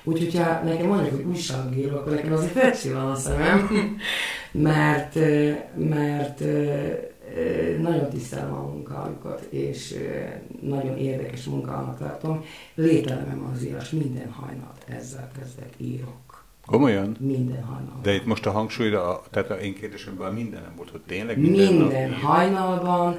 [0.05, 3.69] Úgyhogy ha nekem mondják, hogy újságíró, akkor nekem azért felcsillan a szemem,
[4.53, 5.15] mert,
[5.75, 6.43] mert
[7.81, 9.95] nagyon tisztelem a munkájukat, és
[10.61, 12.45] nagyon érdekes munkának tartom.
[12.75, 16.45] Lételemem az írás, minden hajnalt ezzel kezdek, írok.
[16.67, 17.17] Komolyan?
[17.21, 18.03] Minden hajnalban.
[18.03, 21.73] De itt most a hangsúlyra, tehát a én kérdésemben minden nem volt, hogy tényleg minden
[21.73, 23.19] Minden nap hajnalban,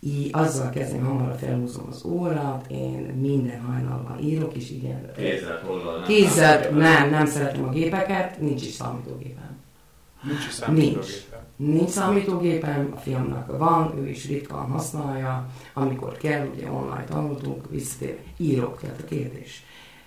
[0.00, 5.10] így azzal kezdem, hamar felhúzom az órát, én minden hajnalban írok, és igen.
[5.16, 9.58] Kézzel, tollal, Kézzel, nem, nem szeretem a gépeket, nincs is számítógépem.
[10.22, 11.00] Nincs is számítógépem.
[11.00, 11.29] Nincs.
[11.66, 18.18] Nincs számítógépem, a fiamnak van, ő is ritkán használja, amikor kell, ugye online tanultunk, visszatér,
[18.36, 19.64] írok, tehát a kérdés.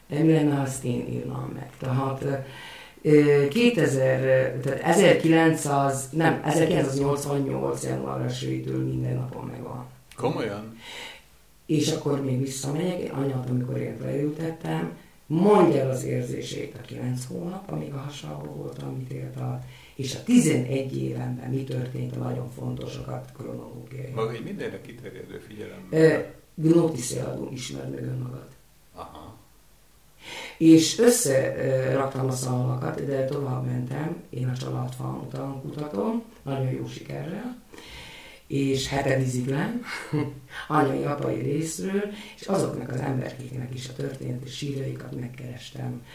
[0.08, 1.70] Mi lenne, ha ezt én írnám meg?
[1.78, 2.48] Tehát
[3.50, 7.84] 2000, tehát 1900, nem, 1988.
[7.84, 9.86] január 1 minden napon megvan.
[10.16, 10.78] Komolyan?
[11.66, 17.72] És akkor még visszamegyek, anyát, amikor én leültettem, mondja el az érzését a 9 hónap,
[17.72, 19.66] amíg a hasából voltam, amit élt át,
[19.96, 24.12] és a 11 évenben mi történt, a nagyon fontosokat kronológiai.
[24.16, 25.90] Maga egy mindenre kiterjedő figyelem.
[26.56, 28.48] Gnotisziadon ismerd meg önmagad.
[28.94, 29.38] Aha.
[30.58, 37.62] És összeraktam a szalakat, de tovább mentem, én a családfalm után kutatom, nagyon jó sikerrel,
[38.48, 39.82] és hetediziglen,
[40.68, 46.06] anyai, apai részről, és azoknak az emberkéknek is a történet és sírjaikat megkerestem.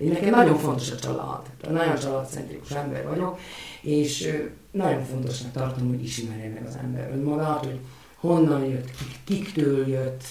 [0.00, 3.38] Én nekem nagyon fontos a család, nagyon családcentrikus ember vagyok,
[3.80, 4.38] és
[4.70, 7.78] nagyon fontosnak tartom, hogy ismerje meg az ember önmagát, hogy
[8.16, 8.90] honnan jött,
[9.24, 10.22] kiktől jött,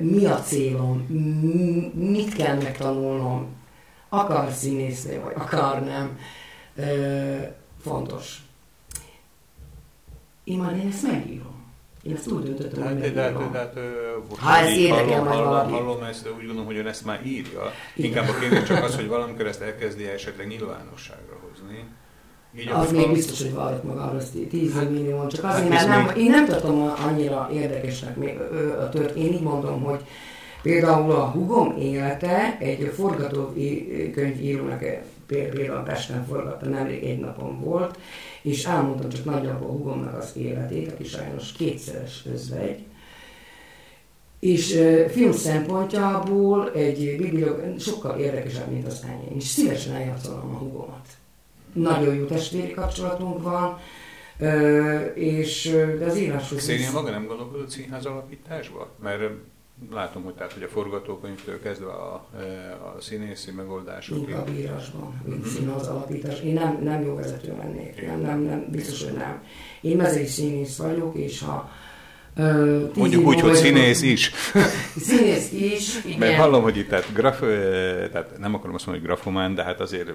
[0.00, 0.98] mi a célom,
[1.94, 3.46] mit kell megtanulnom,
[4.08, 6.18] akar színészni, vagy akar nem.
[7.80, 8.42] Fontos.
[10.44, 11.51] Én már én ezt megírom.
[12.02, 13.14] Én ezt úgy döntöttem, hogy megírom.
[13.14, 16.76] De, de, de, de, ha ez érdekel majd hallom, hallom ezt, de úgy gondolom, hogy
[16.76, 17.72] ön ezt már írja.
[17.94, 18.10] Igen.
[18.10, 21.84] Inkább a kérdés csak az, hogy valamikor ezt elkezdi esetleg nyilvánosságra hozni.
[22.58, 26.16] Így az még biztos, hogy vallott magára, azt 10 millió, csak azért, hát mert nem,
[26.16, 28.38] én nem tartom annyira érdekesnek még
[28.80, 29.16] a tört.
[29.16, 30.00] Én így mondom, hogy
[30.62, 34.84] például a hugom élete egy forgatókönyvírónak
[35.26, 37.98] például Pesten forgatta, nemrég egy napon volt,
[38.42, 42.84] és elmondtam csak nagyjából hugomnak az életét, aki sajnos kétszeres özvegy,
[44.38, 51.06] és film szempontjából egy bibliog sokkal érdekesebb, mint az enyém, és szívesen eljátszolom a hugomat.
[51.72, 53.78] Nagyon jó testvéri kapcsolatunk van,
[55.14, 56.62] és de az íráshoz...
[56.62, 58.90] Szénia maga nem gondolkodott színház alapításba?
[59.02, 59.22] Mert
[59.90, 64.18] látom, hogy, tehát, hogy a forgatókönyvtől kezdve a, e, a színészi megoldások.
[64.18, 66.40] Inkább írásban, mint színház alapítás.
[66.40, 69.42] Én nem, nem jó vezető lennék, nem, nem, nem, biztos, hogy nem.
[69.80, 71.70] Én mezei színész vagyok, és ha
[72.36, 74.32] Uh, Mondjuk úgy, hogy színész is.
[75.08, 76.18] színész is, igen.
[76.18, 77.40] Mert hallom, hogy itt tehát, graf,
[78.10, 80.12] tehát nem akarom azt mondani, hogy grafomán, de hát azért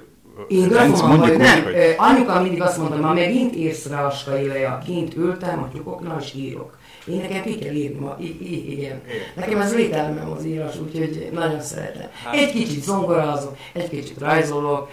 [0.47, 1.63] én grafomán vagyok, nem.
[1.63, 1.73] Hogy...
[1.97, 6.33] Anyuka mindig azt mondta, ma megint érsz rá a skaileja, kint ültem a tyúkoknál és
[6.33, 6.77] írok.
[7.09, 9.01] Én nekem ki kell írni ma, I- I- igen.
[9.35, 12.09] Nekem ez lételmem az írás, úgyhogy nagyon szeretem.
[12.23, 14.89] Hát- egy kicsit zongorázok, egy kicsit rajzolok,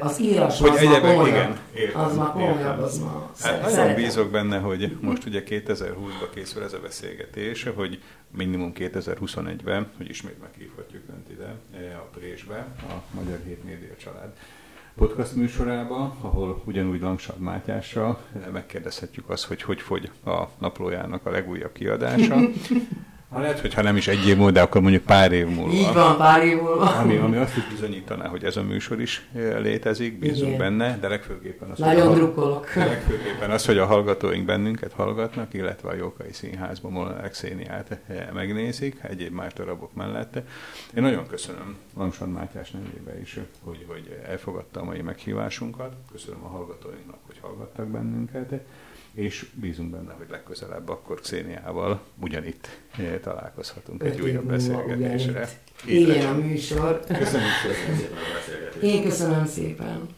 [0.00, 1.34] az írás hogy az egyebek, már komolyabb.
[1.34, 6.34] Igen, értem, az már komolyabb, az már hát Nagyon bízok benne, hogy most ugye 2020-ba
[6.34, 8.02] készül ez a beszélgetés, hogy
[8.36, 11.54] minimum 2021-ben, hogy ismét meghívhatjuk Önt ide,
[11.94, 14.32] a Présbe, a Magyar Hét Média Család
[14.96, 21.72] podcast műsorába, ahol ugyanúgy Langsad Mátyással megkérdezhetjük azt, hogy hogy fogy a naplójának a legújabb
[21.72, 22.36] kiadása.
[23.34, 25.72] Ha lehet, hogy ha nem is egy év múlva, de akkor mondjuk pár év múlva.
[25.72, 26.90] Így van, pár év múlva.
[26.90, 29.28] Ami, ami azt is bizonyítaná, hogy ez a műsor is
[29.58, 30.58] létezik, bízunk Igen.
[30.58, 32.74] benne, de legfőképpen az, Nagyon hogy drukkolok.
[32.74, 37.98] Legfőképpen az, hogy a hallgatóink bennünket hallgatnak, illetve a Jókai Színházban Molnár Xéniát
[38.32, 40.44] megnézik, egyéb más darabok mellette.
[40.96, 45.92] Én nagyon köszönöm Langsad Mátyás nevében is, hogy, hogy elfogadta a mai meghívásunkat.
[46.12, 48.52] Köszönöm a hallgatóinknak, hogy hallgattak bennünket
[49.14, 55.48] és bízunk benne, hogy legközelebb akkor Xéniával ugyanitt eh, találkozhatunk egy újabb beszélgetésre.
[55.86, 57.00] Igen, a műsor.
[57.06, 58.82] Köszönjük szépen a beszélgetést.
[58.82, 60.08] Én köszönöm szépen.